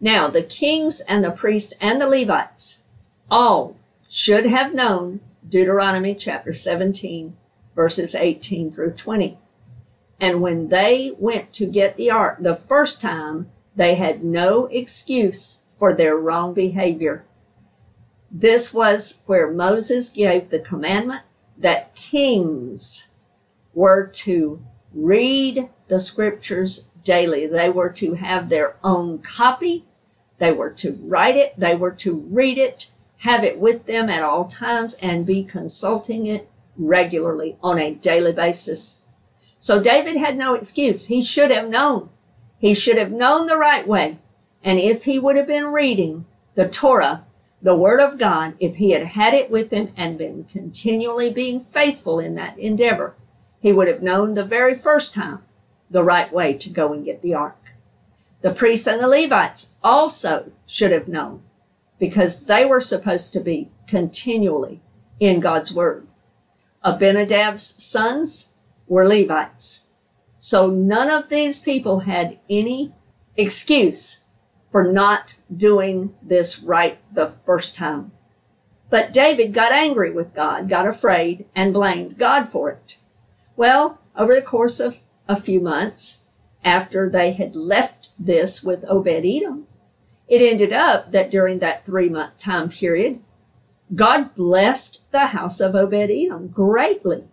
Now, 0.00 0.28
the 0.28 0.42
kings 0.42 1.00
and 1.08 1.24
the 1.24 1.30
priests 1.30 1.74
and 1.80 2.00
the 2.00 2.06
Levites 2.06 2.84
all 3.30 3.76
should 4.08 4.46
have 4.46 4.74
known 4.74 5.20
Deuteronomy 5.48 6.14
chapter 6.14 6.54
17, 6.54 7.36
verses 7.74 8.14
18 8.14 8.70
through 8.70 8.92
20. 8.92 9.38
And 10.20 10.40
when 10.40 10.68
they 10.68 11.14
went 11.18 11.52
to 11.54 11.66
get 11.66 11.96
the 11.96 12.10
ark 12.10 12.38
the 12.40 12.56
first 12.56 13.00
time, 13.00 13.50
they 13.74 13.94
had 13.94 14.24
no 14.24 14.66
excuse 14.66 15.62
for 15.78 15.94
their 15.94 16.16
wrong 16.16 16.54
behavior. 16.54 17.24
This 18.30 18.74
was 18.74 19.22
where 19.26 19.50
Moses 19.50 20.10
gave 20.10 20.50
the 20.50 20.58
commandment 20.58 21.22
that 21.58 21.94
kings 21.94 23.08
were 23.74 24.06
to 24.06 24.62
read 24.94 25.68
the 25.88 26.00
scriptures 26.00 26.90
daily. 27.04 27.46
They 27.46 27.68
were 27.68 27.90
to 27.90 28.14
have 28.14 28.48
their 28.48 28.76
own 28.82 29.18
copy. 29.18 29.84
They 30.38 30.52
were 30.52 30.70
to 30.70 30.92
write 31.02 31.36
it. 31.36 31.58
They 31.58 31.74
were 31.74 31.92
to 31.92 32.26
read 32.30 32.58
it 32.58 32.90
have 33.18 33.42
it 33.42 33.58
with 33.58 33.86
them 33.86 34.08
at 34.08 34.22
all 34.22 34.44
times, 34.44 34.94
and 35.02 35.26
be 35.26 35.42
consulting 35.42 36.26
it 36.26 36.48
regularly 36.76 37.56
on 37.62 37.78
a 37.78 37.94
daily 37.94 38.32
basis. 38.32 39.02
So 39.58 39.82
David 39.82 40.16
had 40.16 40.36
no 40.36 40.54
excuse. 40.54 41.06
He 41.06 41.22
should 41.22 41.50
have 41.50 41.68
known. 41.68 42.10
He 42.58 42.74
should 42.74 42.96
have 42.96 43.10
known 43.10 43.46
the 43.46 43.56
right 43.56 43.86
way. 43.86 44.18
And 44.62 44.78
if 44.78 45.04
he 45.04 45.18
would 45.18 45.36
have 45.36 45.46
been 45.46 45.66
reading 45.66 46.26
the 46.54 46.68
Torah, 46.68 47.24
the 47.60 47.74
Word 47.74 48.00
of 48.00 48.18
God, 48.18 48.54
if 48.60 48.76
he 48.76 48.90
had 48.90 49.02
had 49.02 49.34
it 49.34 49.50
with 49.50 49.72
him 49.72 49.92
and 49.96 50.16
been 50.16 50.44
continually 50.44 51.32
being 51.32 51.60
faithful 51.60 52.18
in 52.20 52.34
that 52.36 52.58
endeavor, 52.58 53.16
he 53.60 53.72
would 53.72 53.88
have 53.88 54.02
known 54.02 54.34
the 54.34 54.44
very 54.44 54.74
first 54.74 55.14
time 55.14 55.42
the 55.90 56.04
right 56.04 56.32
way 56.32 56.52
to 56.52 56.70
go 56.70 56.92
and 56.92 57.04
get 57.04 57.22
the 57.22 57.34
ark. 57.34 57.56
The 58.42 58.52
priests 58.52 58.86
and 58.86 59.00
the 59.00 59.08
Levites 59.08 59.74
also 59.82 60.52
should 60.66 60.92
have 60.92 61.08
known 61.08 61.42
because 61.98 62.44
they 62.44 62.64
were 62.64 62.80
supposed 62.80 63.32
to 63.32 63.40
be 63.40 63.70
continually 63.88 64.80
in 65.18 65.40
God's 65.40 65.74
Word. 65.74 66.06
Abinadab's 66.84 67.82
sons 67.82 68.54
were 68.86 69.08
Levites. 69.08 69.86
So 70.38 70.68
none 70.68 71.10
of 71.10 71.28
these 71.28 71.60
people 71.60 72.00
had 72.00 72.38
any 72.48 72.94
excuse 73.36 74.24
for 74.70 74.84
not 74.84 75.36
doing 75.54 76.14
this 76.22 76.60
right 76.60 76.98
the 77.12 77.28
first 77.44 77.76
time. 77.76 78.12
But 78.90 79.12
David 79.12 79.52
got 79.52 79.72
angry 79.72 80.10
with 80.10 80.34
God, 80.34 80.68
got 80.68 80.86
afraid, 80.86 81.46
and 81.54 81.72
blamed 81.72 82.18
God 82.18 82.48
for 82.48 82.70
it. 82.70 82.98
Well, 83.56 84.00
over 84.16 84.34
the 84.34 84.42
course 84.42 84.80
of 84.80 85.00
a 85.28 85.36
few 85.36 85.60
months, 85.60 86.24
after 86.64 87.08
they 87.08 87.32
had 87.32 87.54
left 87.54 88.10
this 88.18 88.62
with 88.62 88.84
Obed 88.88 89.24
Edom, 89.24 89.66
it 90.26 90.42
ended 90.42 90.72
up 90.72 91.12
that 91.12 91.30
during 91.30 91.58
that 91.58 91.84
three 91.84 92.08
month 92.08 92.38
time 92.38 92.68
period, 92.68 93.20
God 93.94 94.34
blessed 94.34 95.10
the 95.12 95.28
house 95.28 95.60
of 95.60 95.74
Obed 95.74 96.10
Edom 96.10 96.48
greatly. 96.48 97.24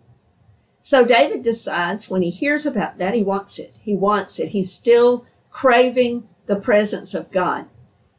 So 0.80 1.04
David 1.04 1.42
decides 1.42 2.08
when 2.08 2.22
he 2.22 2.30
hears 2.30 2.64
about 2.64 2.98
that, 2.98 3.14
he 3.14 3.22
wants 3.22 3.58
it. 3.58 3.74
He 3.82 3.94
wants 3.94 4.38
it. 4.38 4.50
He's 4.50 4.72
still 4.72 5.26
craving 5.50 6.28
the 6.46 6.56
presence 6.56 7.14
of 7.14 7.30
God. 7.30 7.66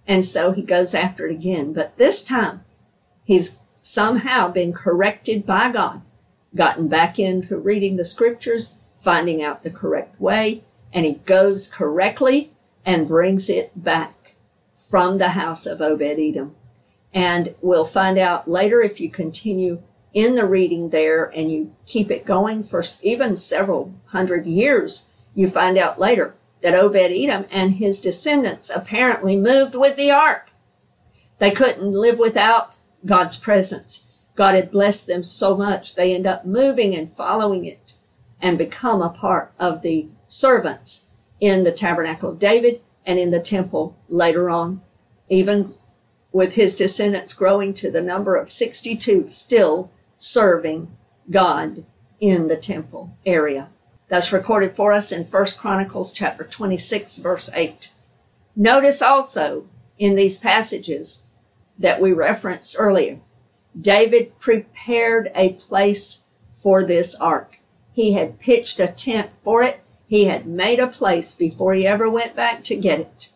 And 0.08 0.24
so 0.24 0.52
he 0.52 0.62
goes 0.62 0.96
after 0.96 1.28
it 1.28 1.32
again. 1.34 1.74
But 1.74 1.98
this 1.98 2.24
time, 2.24 2.64
he's 3.24 3.60
somehow 3.82 4.50
been 4.50 4.74
corrected 4.74 5.46
by 5.46 5.72
God, 5.72 6.02
gotten 6.56 6.88
back 6.88 7.20
into 7.20 7.58
reading 7.58 7.98
the 7.98 8.06
scriptures, 8.06 8.80
finding 8.96 9.44
out 9.44 9.64
the 9.64 9.70
correct 9.70 10.20
way, 10.20 10.64
and 10.94 11.06
he 11.06 11.14
goes 11.14 11.68
correctly 11.72 12.52
and 12.86 13.08
brings 13.08 13.50
it 13.50 13.72
back 13.82 14.36
from 14.78 15.18
the 15.18 15.30
house 15.30 15.66
of 15.66 15.82
Obed 15.82 16.02
Edom. 16.02 16.56
And 17.14 17.56
we'll 17.62 17.86
find 17.86 18.18
out 18.18 18.48
later 18.48 18.82
if 18.82 19.02
you 19.02 19.10
continue 19.10 19.82
in 20.14 20.36
the 20.36 20.46
reading 20.46 20.90
there 20.90 21.26
and 21.26 21.52
you 21.52 21.76
keep 21.86 22.10
it 22.10 22.26
going 22.26 22.64
for 22.64 22.84
even 23.04 23.36
several 23.36 23.94
hundred 24.08 24.46
years, 24.46 25.12
you 25.36 25.48
find 25.48 25.78
out 25.78 26.00
later 26.00 26.34
that 26.62 26.74
Obed 26.74 26.96
Edom 26.96 27.46
and 27.52 27.76
his 27.76 28.02
descendants 28.02 28.70
apparently 28.70 29.36
moved 29.36 29.76
with 29.76 29.96
the 29.96 30.12
ark. 30.12 30.50
They 31.40 31.52
couldn't 31.52 31.92
live 31.92 32.20
without 32.20 32.76
God's 33.06 33.38
presence. 33.38 34.22
God 34.36 34.56
had 34.56 34.72
blessed 34.72 35.08
them 35.08 35.24
so 35.24 35.56
much 35.58 35.96
they 35.96 36.14
end 36.14 36.28
up 36.28 36.46
moving 36.46 36.96
and 36.96 37.10
following 37.10 37.66
it 37.66 37.94
and 38.42 38.58
become 38.58 39.02
a 39.02 39.10
part 39.10 39.52
of 39.60 39.82
the 39.82 40.08
servants 40.28 41.10
in 41.40 41.64
the 41.64 41.72
tabernacle 41.72 42.30
of 42.30 42.40
David 42.40 42.82
and 43.06 43.20
in 43.20 43.32
the 43.32 43.40
temple 43.40 43.98
later 44.08 44.50
on, 44.50 44.82
even 45.30 45.74
with 46.32 46.56
his 46.56 46.76
descendants 46.76 47.34
growing 47.34 47.74
to 47.74 47.90
the 47.90 48.02
number 48.02 48.36
of 48.36 48.52
62 48.52 49.28
still 49.28 49.92
serving 50.18 50.96
God 51.30 51.84
in 52.20 52.48
the 52.48 52.58
temple 52.58 53.18
area. 53.26 53.70
That's 54.10 54.32
recorded 54.32 54.76
for 54.76 54.94
us 54.94 55.12
in 55.12 55.26
1 55.26 55.46
Chronicles 55.58 56.14
chapter 56.14 56.44
26 56.44 57.18
verse 57.18 57.50
8. 57.54 57.92
Notice 58.56 59.02
also 59.02 59.68
in 60.00 60.16
these 60.16 60.38
passages 60.38 61.24
that 61.78 62.02
we 62.02 62.12
referenced 62.14 62.76
earlier, 62.80 63.20
David 63.80 64.40
prepared 64.40 65.32
a 65.36 65.54
place 65.54 66.28
for 66.56 66.84
this 66.84 67.20
ark. 67.20 67.60
He 67.92 68.14
had 68.14 68.40
pitched 68.40 68.80
a 68.80 68.88
tent 68.88 69.30
for 69.44 69.62
it. 69.62 69.82
He 70.08 70.26
had 70.26 70.48
made 70.48 70.80
a 70.80 70.88
place 70.88 71.36
before 71.36 71.74
he 71.74 71.86
ever 71.86 72.10
went 72.10 72.36
back 72.36 72.64
to 72.66 72.76
get 72.76 73.00
it. 73.00 73.32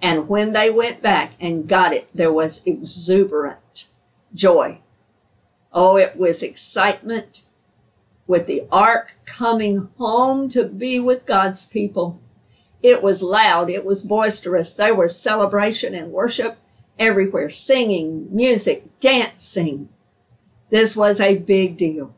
And 0.00 0.28
when 0.28 0.52
they 0.52 0.68
went 0.70 1.00
back 1.00 1.32
and 1.40 1.68
got 1.68 1.92
it, 1.92 2.10
there 2.14 2.32
was 2.32 2.66
exuberant 2.66 3.88
joy. 4.34 4.80
Oh, 5.72 5.96
it 5.96 6.16
was 6.16 6.42
excitement 6.42 7.44
with 8.32 8.46
the 8.46 8.64
ark 8.72 9.12
coming 9.26 9.90
home 9.98 10.48
to 10.48 10.64
be 10.64 10.98
with 10.98 11.26
God's 11.26 11.66
people. 11.66 12.18
It 12.82 13.02
was 13.02 13.22
loud. 13.22 13.68
It 13.68 13.84
was 13.84 14.02
boisterous. 14.02 14.72
There 14.72 14.94
was 14.94 15.20
celebration 15.20 15.94
and 15.94 16.10
worship 16.10 16.56
everywhere, 16.98 17.50
singing, 17.50 18.34
music, 18.34 18.98
dancing. 19.00 19.90
This 20.70 20.96
was 20.96 21.20
a 21.20 21.36
big 21.36 21.76
deal. 21.76 22.14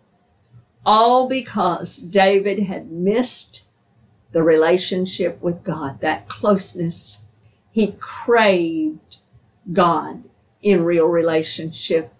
All 0.86 1.28
because 1.28 1.98
David 1.98 2.60
had 2.60 2.92
missed 2.92 3.64
the 4.30 4.44
relationship 4.44 5.42
with 5.42 5.64
God, 5.64 6.00
that 6.00 6.28
closeness. 6.28 7.24
He 7.72 7.96
craved 7.98 9.16
God 9.72 10.22
in 10.62 10.84
real 10.84 11.08
relationship. 11.08 12.14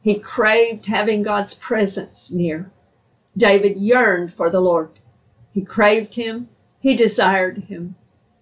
He 0.00 0.18
craved 0.18 0.86
having 0.86 1.22
God's 1.22 1.52
presence 1.52 2.32
near. 2.32 2.70
David 3.36 3.76
yearned 3.76 4.32
for 4.32 4.50
the 4.50 4.60
Lord. 4.60 4.90
He 5.52 5.62
craved 5.62 6.14
him. 6.14 6.48
He 6.80 6.96
desired 6.96 7.64
him. 7.64 7.96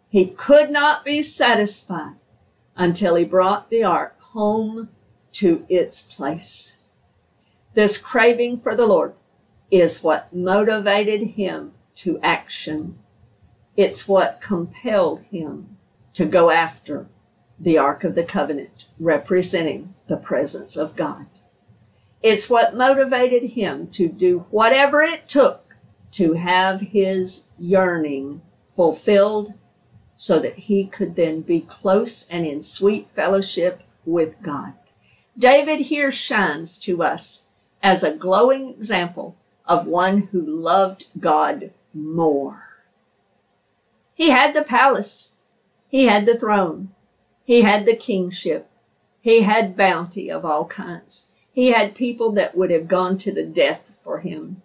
He 0.08 0.26
could 0.26 0.70
not 0.70 1.04
be 1.04 1.22
satisfied 1.22 2.16
until 2.76 3.14
he 3.14 3.24
brought 3.24 3.70
the 3.70 3.84
ark 3.84 4.20
home 4.20 4.90
to 5.32 5.64
its 5.68 6.02
place. 6.02 6.78
This 7.74 7.98
craving 7.98 8.58
for 8.58 8.76
the 8.76 8.86
Lord 8.86 9.14
is 9.70 10.02
what 10.02 10.34
motivated 10.34 11.30
him 11.30 11.72
to 11.96 12.20
action. 12.22 12.98
It's 13.76 14.06
what 14.06 14.42
compelled 14.42 15.22
him 15.30 15.78
to 16.12 16.26
go 16.26 16.50
after 16.50 17.06
the 17.58 17.78
Ark 17.78 18.04
of 18.04 18.14
the 18.14 18.24
Covenant, 18.24 18.88
representing 18.98 19.94
the 20.08 20.16
presence 20.16 20.76
of 20.76 20.96
God. 20.96 21.26
It's 22.22 22.48
what 22.48 22.76
motivated 22.76 23.50
him 23.50 23.88
to 23.88 24.08
do 24.08 24.46
whatever 24.50 25.02
it 25.02 25.28
took 25.28 25.76
to 26.12 26.34
have 26.34 26.80
his 26.80 27.48
yearning 27.58 28.42
fulfilled 28.70 29.54
so 30.16 30.38
that 30.38 30.56
he 30.56 30.86
could 30.86 31.16
then 31.16 31.40
be 31.40 31.60
close 31.60 32.28
and 32.28 32.46
in 32.46 32.62
sweet 32.62 33.10
fellowship 33.10 33.82
with 34.04 34.40
God. 34.42 34.74
David 35.36 35.86
here 35.86 36.12
shines 36.12 36.78
to 36.80 37.02
us 37.02 37.46
as 37.82 38.04
a 38.04 38.16
glowing 38.16 38.68
example 38.68 39.36
of 39.66 39.86
one 39.86 40.28
who 40.30 40.40
loved 40.40 41.06
God 41.18 41.72
more. 41.92 42.68
He 44.14 44.30
had 44.30 44.54
the 44.54 44.62
palace. 44.62 45.36
He 45.88 46.04
had 46.04 46.26
the 46.26 46.38
throne. 46.38 46.90
He 47.44 47.62
had 47.62 47.86
the 47.86 47.96
kingship. 47.96 48.70
He 49.20 49.42
had 49.42 49.76
bounty 49.76 50.30
of 50.30 50.44
all 50.44 50.66
kinds. 50.66 51.31
He 51.52 51.68
had 51.68 51.94
people 51.94 52.32
that 52.32 52.56
would 52.56 52.70
have 52.70 52.88
gone 52.88 53.18
to 53.18 53.32
the 53.32 53.44
death 53.44 54.00
for 54.02 54.20
him. 54.20 54.62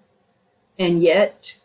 And 0.79 1.01
yet, 1.01 1.59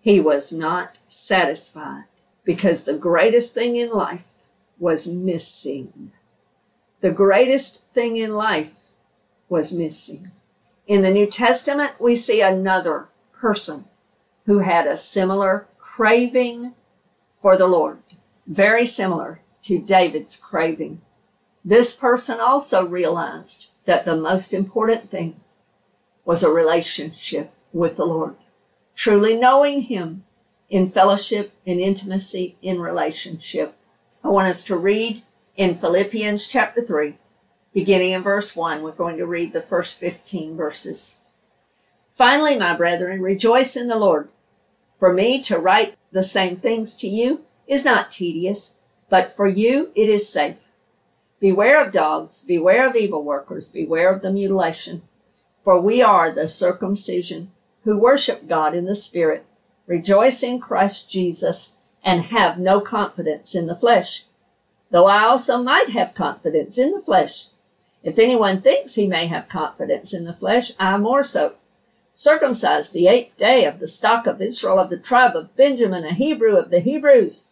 he 0.00 0.18
was 0.18 0.52
not 0.52 0.96
satisfied 1.06 2.04
because 2.44 2.84
the 2.84 2.96
greatest 2.96 3.54
thing 3.54 3.76
in 3.76 3.90
life 3.90 4.42
was 4.78 5.12
missing. 5.12 6.12
The 7.00 7.10
greatest 7.10 7.84
thing 7.92 8.16
in 8.16 8.34
life 8.34 8.88
was 9.48 9.76
missing. 9.76 10.30
In 10.86 11.02
the 11.02 11.10
New 11.10 11.26
Testament, 11.26 11.92
we 12.00 12.16
see 12.16 12.40
another 12.40 13.08
person 13.32 13.84
who 14.46 14.58
had 14.58 14.86
a 14.86 14.96
similar 14.96 15.66
craving 15.78 16.72
for 17.40 17.56
the 17.56 17.66
Lord, 17.66 17.98
very 18.46 18.86
similar 18.86 19.40
to 19.62 19.78
David's 19.78 20.36
craving. 20.36 21.00
This 21.64 21.94
person 21.94 22.40
also 22.40 22.86
realized 22.86 23.69
that 23.90 24.04
the 24.04 24.14
most 24.14 24.54
important 24.54 25.10
thing 25.10 25.34
was 26.24 26.44
a 26.44 26.48
relationship 26.48 27.52
with 27.72 27.96
the 27.96 28.04
Lord. 28.04 28.36
Truly 28.94 29.34
knowing 29.34 29.82
Him 29.82 30.22
in 30.68 30.88
fellowship, 30.88 31.52
in 31.66 31.80
intimacy, 31.80 32.56
in 32.62 32.80
relationship. 32.80 33.76
I 34.22 34.28
want 34.28 34.46
us 34.46 34.62
to 34.66 34.76
read 34.76 35.24
in 35.56 35.74
Philippians 35.74 36.46
chapter 36.46 36.80
3, 36.80 37.16
beginning 37.74 38.12
in 38.12 38.22
verse 38.22 38.54
1. 38.54 38.80
We're 38.80 38.92
going 38.92 39.16
to 39.16 39.26
read 39.26 39.52
the 39.52 39.60
first 39.60 39.98
15 39.98 40.56
verses. 40.56 41.16
Finally, 42.12 42.60
my 42.60 42.76
brethren, 42.76 43.20
rejoice 43.20 43.76
in 43.76 43.88
the 43.88 43.98
Lord. 43.98 44.30
For 45.00 45.12
me 45.12 45.40
to 45.42 45.58
write 45.58 45.96
the 46.12 46.22
same 46.22 46.58
things 46.58 46.94
to 46.94 47.08
you 47.08 47.40
is 47.66 47.84
not 47.84 48.12
tedious, 48.12 48.78
but 49.08 49.34
for 49.34 49.48
you 49.48 49.90
it 49.96 50.08
is 50.08 50.32
safe. 50.32 50.69
Beware 51.40 51.82
of 51.82 51.90
dogs, 51.90 52.44
beware 52.44 52.86
of 52.86 52.94
evil 52.94 53.24
workers, 53.24 53.66
beware 53.66 54.12
of 54.12 54.20
the 54.20 54.30
mutilation. 54.30 55.02
For 55.64 55.80
we 55.80 56.02
are 56.02 56.30
the 56.30 56.46
circumcision 56.46 57.50
who 57.84 57.96
worship 57.96 58.46
God 58.46 58.74
in 58.74 58.84
the 58.84 58.94
Spirit, 58.94 59.46
rejoice 59.86 60.42
in 60.42 60.60
Christ 60.60 61.10
Jesus, 61.10 61.76
and 62.04 62.24
have 62.24 62.58
no 62.58 62.78
confidence 62.80 63.54
in 63.54 63.66
the 63.66 63.74
flesh. 63.74 64.26
Though 64.90 65.06
I 65.06 65.24
also 65.24 65.62
might 65.62 65.88
have 65.90 66.14
confidence 66.14 66.76
in 66.76 66.92
the 66.92 67.00
flesh. 67.00 67.48
If 68.02 68.18
anyone 68.18 68.60
thinks 68.60 68.94
he 68.94 69.06
may 69.06 69.26
have 69.26 69.48
confidence 69.48 70.12
in 70.12 70.24
the 70.24 70.34
flesh, 70.34 70.72
I 70.78 70.98
more 70.98 71.22
so. 71.22 71.54
Circumcised 72.14 72.92
the 72.92 73.06
eighth 73.06 73.38
day 73.38 73.64
of 73.64 73.78
the 73.78 73.88
stock 73.88 74.26
of 74.26 74.42
Israel 74.42 74.78
of 74.78 74.90
the 74.90 74.98
tribe 74.98 75.34
of 75.34 75.56
Benjamin, 75.56 76.04
a 76.04 76.12
Hebrew 76.12 76.56
of 76.56 76.68
the 76.70 76.80
Hebrews. 76.80 77.48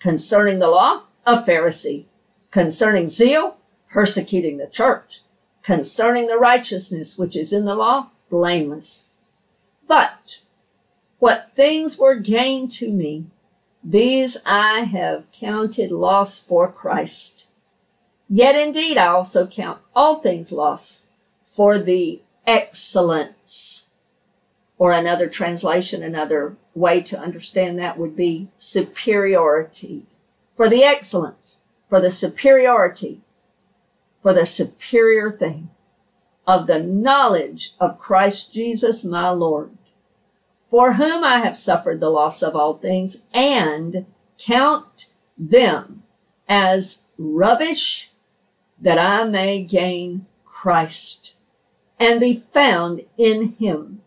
Concerning 0.00 0.58
the 0.58 0.68
law, 0.68 1.04
a 1.24 1.36
Pharisee 1.36 2.04
concerning 2.56 3.06
zeal, 3.06 3.58
persecuting 3.90 4.56
the 4.56 4.66
church, 4.66 5.20
concerning 5.62 6.26
the 6.26 6.38
righteousness 6.38 7.18
which 7.18 7.36
is 7.36 7.52
in 7.52 7.66
the 7.66 7.74
law, 7.74 8.08
blameless. 8.30 9.10
But 9.86 10.40
what 11.18 11.50
things 11.54 11.98
were 11.98 12.14
gained 12.14 12.70
to 12.70 12.90
me, 12.90 13.26
these 13.84 14.38
I 14.46 14.84
have 14.84 15.30
counted 15.32 15.90
loss 15.90 16.42
for 16.42 16.72
Christ. 16.72 17.50
Yet 18.26 18.54
indeed 18.54 18.96
I 18.96 19.08
also 19.08 19.46
count 19.46 19.82
all 19.94 20.20
things 20.20 20.50
loss 20.50 21.04
for 21.46 21.78
the 21.78 22.22
excellence. 22.46 23.90
Or 24.78 24.92
another 24.92 25.28
translation, 25.28 26.02
another 26.02 26.56
way 26.74 27.02
to 27.02 27.18
understand 27.18 27.78
that 27.78 27.98
would 27.98 28.16
be 28.16 28.48
superiority. 28.56 30.06
For 30.54 30.70
the 30.70 30.84
excellence 30.84 31.60
for 31.88 32.00
the 32.00 32.10
superiority, 32.10 33.20
for 34.22 34.32
the 34.32 34.46
superior 34.46 35.30
thing 35.30 35.70
of 36.46 36.66
the 36.66 36.80
knowledge 36.80 37.72
of 37.80 37.98
Christ 37.98 38.52
Jesus 38.52 39.04
my 39.04 39.30
Lord, 39.30 39.76
for 40.70 40.94
whom 40.94 41.24
I 41.24 41.40
have 41.40 41.56
suffered 41.56 42.00
the 42.00 42.10
loss 42.10 42.42
of 42.42 42.54
all 42.54 42.78
things 42.78 43.26
and 43.32 44.06
count 44.38 45.10
them 45.38 46.02
as 46.48 47.04
rubbish 47.18 48.10
that 48.80 48.98
I 48.98 49.24
may 49.24 49.62
gain 49.62 50.26
Christ 50.44 51.36
and 51.98 52.20
be 52.20 52.34
found 52.34 53.02
in 53.16 53.52
him, 53.54 54.02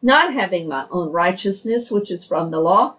not 0.00 0.32
having 0.32 0.68
my 0.68 0.86
own 0.90 1.10
righteousness, 1.10 1.90
which 1.90 2.10
is 2.10 2.26
from 2.26 2.50
the 2.50 2.60
law, 2.60 2.96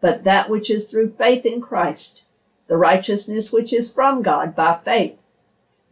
but 0.00 0.24
that 0.24 0.48
which 0.48 0.70
is 0.70 0.90
through 0.90 1.10
faith 1.12 1.44
in 1.44 1.60
Christ 1.60 2.23
the 2.66 2.76
righteousness 2.76 3.52
which 3.52 3.72
is 3.72 3.92
from 3.92 4.22
God 4.22 4.54
by 4.54 4.78
faith, 4.84 5.16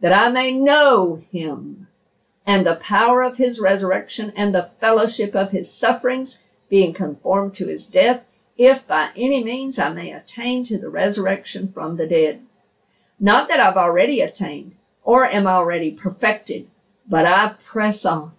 that 0.01 0.13
I 0.13 0.29
may 0.29 0.51
know 0.51 1.21
him 1.31 1.87
and 2.45 2.65
the 2.65 2.75
power 2.75 3.21
of 3.21 3.37
his 3.37 3.59
resurrection 3.59 4.33
and 4.35 4.53
the 4.53 4.69
fellowship 4.79 5.35
of 5.35 5.51
his 5.51 5.71
sufferings, 5.71 6.43
being 6.69 6.93
conformed 6.93 7.53
to 7.55 7.67
his 7.67 7.87
death, 7.87 8.23
if 8.57 8.87
by 8.87 9.09
any 9.15 9.43
means 9.43 9.79
I 9.79 9.93
may 9.93 10.11
attain 10.11 10.63
to 10.65 10.77
the 10.77 10.89
resurrection 10.89 11.71
from 11.71 11.97
the 11.97 12.07
dead. 12.07 12.41
Not 13.19 13.47
that 13.47 13.59
I've 13.59 13.77
already 13.77 14.21
attained 14.21 14.75
or 15.03 15.25
am 15.25 15.47
already 15.47 15.91
perfected, 15.91 16.67
but 17.07 17.25
I 17.25 17.55
press 17.63 18.05
on 18.05 18.33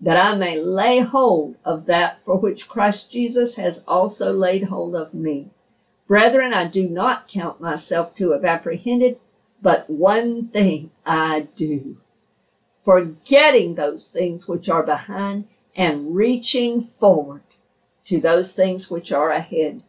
that 0.00 0.16
I 0.16 0.36
may 0.36 0.58
lay 0.58 1.00
hold 1.00 1.56
of 1.64 1.86
that 1.86 2.24
for 2.24 2.36
which 2.36 2.68
Christ 2.68 3.12
Jesus 3.12 3.56
has 3.56 3.84
also 3.86 4.32
laid 4.32 4.64
hold 4.64 4.94
of 4.94 5.12
me. 5.12 5.50
Brethren, 6.10 6.52
I 6.52 6.66
do 6.66 6.88
not 6.88 7.28
count 7.28 7.60
myself 7.60 8.16
to 8.16 8.32
have 8.32 8.44
apprehended, 8.44 9.20
but 9.62 9.88
one 9.88 10.48
thing 10.48 10.90
I 11.06 11.46
do. 11.54 11.98
Forgetting 12.74 13.76
those 13.76 14.08
things 14.08 14.48
which 14.48 14.68
are 14.68 14.82
behind 14.82 15.46
and 15.76 16.16
reaching 16.16 16.80
forward 16.80 17.44
to 18.06 18.20
those 18.20 18.52
things 18.54 18.90
which 18.90 19.12
are 19.12 19.30
ahead. 19.30 19.84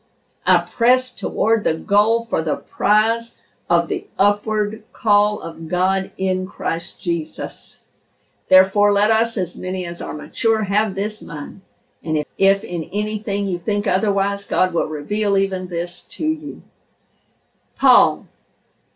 I 0.45 0.59
press 0.59 1.11
toward 1.11 1.63
the 1.63 1.73
goal 1.73 2.23
for 2.23 2.43
the 2.43 2.57
prize 2.57 3.41
of 3.67 3.87
the 3.87 4.05
upward 4.19 4.83
call 4.93 5.41
of 5.41 5.67
God 5.69 6.11
in 6.19 6.45
Christ 6.45 7.01
Jesus. 7.01 7.85
Therefore, 8.47 8.93
let 8.93 9.09
us, 9.09 9.37
as 9.37 9.57
many 9.57 9.87
as 9.87 10.03
are 10.03 10.13
mature, 10.13 10.65
have 10.65 10.93
this 10.93 11.23
mind 11.23 11.61
if 12.41 12.63
in 12.63 12.85
anything 12.85 13.45
you 13.45 13.59
think 13.59 13.85
otherwise, 13.85 14.45
God 14.45 14.73
will 14.73 14.87
reveal 14.87 15.37
even 15.37 15.67
this 15.67 16.01
to 16.05 16.25
you. 16.25 16.63
Paul 17.77 18.27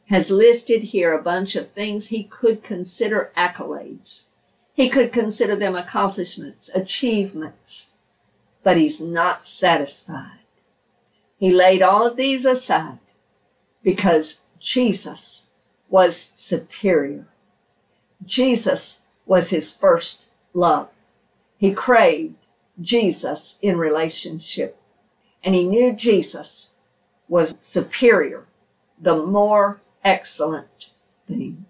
has 0.07 0.31
listed 0.31 0.85
here 0.85 1.13
a 1.13 1.21
bunch 1.21 1.55
of 1.55 1.69
things 1.69 2.07
he 2.07 2.23
could 2.23 2.63
consider 2.63 3.31
accolades. 3.37 4.25
He 4.73 4.89
could 4.89 5.13
consider 5.13 5.55
them 5.55 5.75
accomplishments, 5.75 6.69
achievements, 6.73 7.91
but 8.63 8.77
he's 8.77 8.99
not 8.99 9.47
satisfied. 9.47 10.39
He 11.37 11.51
laid 11.51 11.83
all 11.83 12.03
of 12.07 12.17
these 12.17 12.47
aside 12.47 12.97
because 13.83 14.41
Jesus 14.57 15.49
was 15.87 16.31
superior. 16.33 17.27
Jesus 18.25 19.01
was 19.27 19.51
his 19.51 19.71
first 19.71 20.25
love. 20.55 20.89
He 21.59 21.73
craved 21.73 22.44
Jesus 22.81 23.59
in 23.61 23.77
relationship. 23.77 24.77
And 25.43 25.55
he 25.55 25.63
knew 25.63 25.93
Jesus 25.93 26.71
was 27.27 27.55
superior, 27.61 28.45
the 28.99 29.15
more 29.15 29.81
excellent 30.03 30.91
thing. 31.27 31.65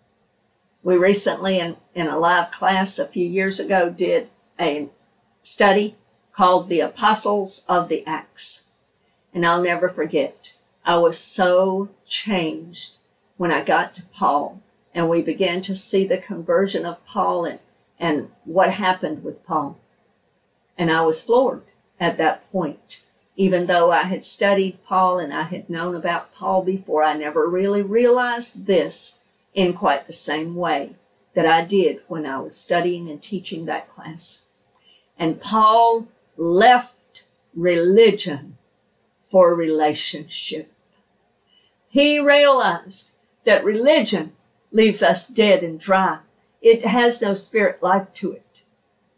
We 0.83 0.97
recently, 0.97 1.59
in, 1.59 1.77
in 1.93 2.07
a 2.07 2.17
live 2.17 2.51
class 2.51 2.99
a 2.99 3.07
few 3.07 3.27
years 3.27 3.59
ago, 3.59 3.89
did 3.89 4.29
a 4.59 4.89
study 5.41 5.95
called 6.31 6.69
The 6.69 6.81
Apostles 6.81 7.65
of 7.67 7.89
the 7.89 8.05
Acts. 8.05 8.67
And 9.33 9.45
I'll 9.45 9.63
never 9.63 9.89
forget, 9.89 10.57
I 10.85 10.97
was 10.97 11.17
so 11.17 11.89
changed 12.05 12.97
when 13.37 13.51
I 13.51 13.63
got 13.63 13.95
to 13.95 14.03
Paul 14.13 14.61
and 14.93 15.09
we 15.09 15.21
began 15.21 15.59
to 15.61 15.75
see 15.75 16.07
the 16.07 16.17
conversion 16.17 16.85
of 16.85 17.05
Paul 17.05 17.45
and, 17.45 17.59
and 17.99 18.31
what 18.45 18.71
happened 18.71 19.23
with 19.23 19.45
Paul. 19.45 19.77
And 20.77 20.91
I 20.91 21.01
was 21.03 21.21
floored 21.21 21.63
at 21.99 22.17
that 22.17 22.49
point. 22.51 23.03
Even 23.37 23.65
though 23.65 23.91
I 23.91 24.03
had 24.03 24.23
studied 24.23 24.83
Paul 24.85 25.19
and 25.19 25.33
I 25.33 25.43
had 25.43 25.69
known 25.69 25.95
about 25.95 26.33
Paul 26.33 26.63
before, 26.63 27.03
I 27.03 27.17
never 27.17 27.49
really 27.49 27.81
realized 27.81 28.65
this 28.65 29.19
in 29.53 29.73
quite 29.73 30.07
the 30.07 30.13
same 30.13 30.55
way 30.55 30.95
that 31.33 31.45
I 31.45 31.65
did 31.65 32.01
when 32.07 32.25
I 32.25 32.39
was 32.39 32.55
studying 32.55 33.09
and 33.09 33.21
teaching 33.21 33.65
that 33.65 33.89
class. 33.89 34.45
And 35.17 35.41
Paul 35.41 36.07
left 36.37 37.25
religion 37.53 38.57
for 39.21 39.53
relationship. 39.53 40.71
He 41.89 42.19
realized 42.19 43.15
that 43.45 43.63
religion 43.63 44.33
leaves 44.71 45.01
us 45.01 45.27
dead 45.27 45.63
and 45.63 45.79
dry. 45.79 46.19
It 46.61 46.85
has 46.85 47.21
no 47.21 47.33
spirit 47.33 47.81
life 47.81 48.13
to 48.15 48.31
it. 48.33 48.63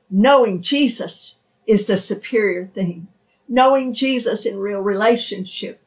Knowing 0.10 0.62
Jesus 0.62 1.40
is 1.68 1.86
the 1.86 1.98
superior 1.98 2.66
thing. 2.66 3.10
Knowing 3.48 3.94
Jesus 3.94 4.46
in 4.46 4.58
real 4.58 4.82
relationship. 4.82 5.82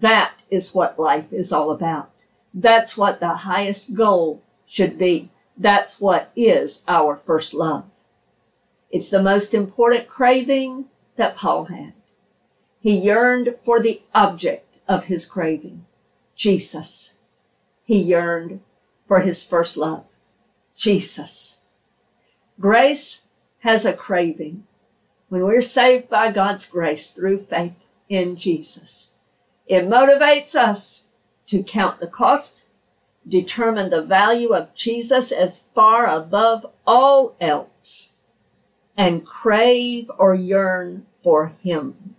That 0.00 0.44
is 0.50 0.74
what 0.74 0.98
life 0.98 1.32
is 1.32 1.52
all 1.52 1.70
about. 1.70 2.24
That's 2.54 2.96
what 2.96 3.20
the 3.20 3.34
highest 3.34 3.94
goal 3.94 4.42
should 4.66 4.98
be. 4.98 5.30
That's 5.56 6.00
what 6.00 6.30
is 6.36 6.84
our 6.88 7.16
first 7.16 7.52
love. 7.52 7.84
It's 8.90 9.10
the 9.10 9.22
most 9.22 9.52
important 9.52 10.08
craving 10.08 10.86
that 11.16 11.36
Paul 11.36 11.64
had. 11.64 11.92
He 12.80 12.96
yearned 12.96 13.56
for 13.62 13.80
the 13.80 14.02
object 14.14 14.78
of 14.86 15.04
his 15.04 15.26
craving, 15.26 15.84
Jesus. 16.34 17.18
He 17.84 17.98
yearned 17.98 18.60
for 19.06 19.20
his 19.20 19.44
first 19.44 19.76
love, 19.76 20.04
Jesus. 20.74 21.58
Grace 22.60 23.27
has 23.60 23.84
a 23.84 23.92
craving 23.92 24.64
when 25.28 25.44
we're 25.44 25.60
saved 25.60 26.08
by 26.08 26.32
God's 26.32 26.68
grace 26.68 27.10
through 27.10 27.42
faith 27.42 27.74
in 28.08 28.36
Jesus. 28.36 29.12
It 29.66 29.88
motivates 29.88 30.54
us 30.54 31.08
to 31.46 31.62
count 31.62 32.00
the 32.00 32.06
cost, 32.06 32.64
determine 33.26 33.90
the 33.90 34.02
value 34.02 34.54
of 34.54 34.74
Jesus 34.74 35.30
as 35.30 35.64
far 35.74 36.06
above 36.06 36.66
all 36.86 37.36
else, 37.40 38.12
and 38.96 39.26
crave 39.26 40.10
or 40.18 40.34
yearn 40.34 41.06
for 41.22 41.52
Him. 41.62 42.16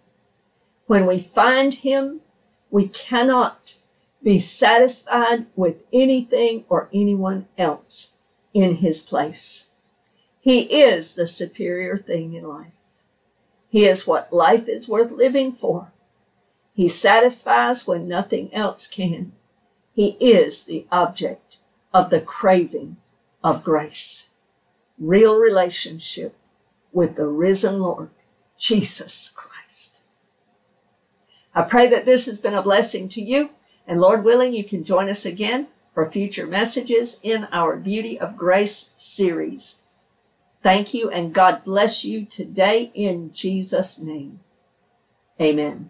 When 0.85 1.05
we 1.05 1.19
find 1.19 1.73
Him, 1.73 2.21
we 2.69 2.87
cannot 2.87 3.79
be 4.21 4.39
satisfied 4.39 5.47
with 5.55 5.83
anything 5.91 6.65
or 6.69 6.89
anyone 6.93 7.47
else 7.57 8.17
in 8.53 8.75
His 8.77 9.01
place. 9.01 9.68
He 10.39 10.61
is 10.61 11.15
the 11.15 11.27
superior 11.27 11.97
thing 11.97 12.33
in 12.33 12.47
life. 12.47 12.97
He 13.69 13.85
is 13.85 14.07
what 14.07 14.33
life 14.33 14.67
is 14.67 14.89
worth 14.89 15.11
living 15.11 15.51
for. 15.51 15.91
He 16.73 16.87
satisfies 16.87 17.85
when 17.85 18.07
nothing 18.07 18.53
else 18.53 18.87
can. 18.87 19.33
He 19.93 20.17
is 20.19 20.63
the 20.63 20.87
object 20.91 21.57
of 21.93 22.09
the 22.09 22.21
craving 22.21 22.97
of 23.43 23.63
grace. 23.63 24.29
Real 24.97 25.35
relationship 25.35 26.35
with 26.91 27.15
the 27.15 27.27
risen 27.27 27.79
Lord, 27.79 28.09
Jesus 28.57 29.29
Christ. 29.35 29.97
I 31.53 31.63
pray 31.63 31.87
that 31.87 32.05
this 32.05 32.25
has 32.27 32.41
been 32.41 32.53
a 32.53 32.61
blessing 32.61 33.09
to 33.09 33.21
you, 33.21 33.49
and 33.85 33.99
Lord 33.99 34.23
willing, 34.23 34.53
you 34.53 34.63
can 34.63 34.83
join 34.83 35.09
us 35.09 35.25
again 35.25 35.67
for 35.93 36.09
future 36.09 36.47
messages 36.47 37.19
in 37.23 37.47
our 37.51 37.75
Beauty 37.75 38.19
of 38.19 38.37
Grace 38.37 38.93
series. 38.97 39.81
Thank 40.62 40.93
you, 40.93 41.10
and 41.10 41.34
God 41.34 41.64
bless 41.64 42.03
you 42.03 42.26
today 42.26 42.91
in 42.93 43.32
Jesus' 43.32 43.99
name. 43.99 44.41
Amen. 45.39 45.88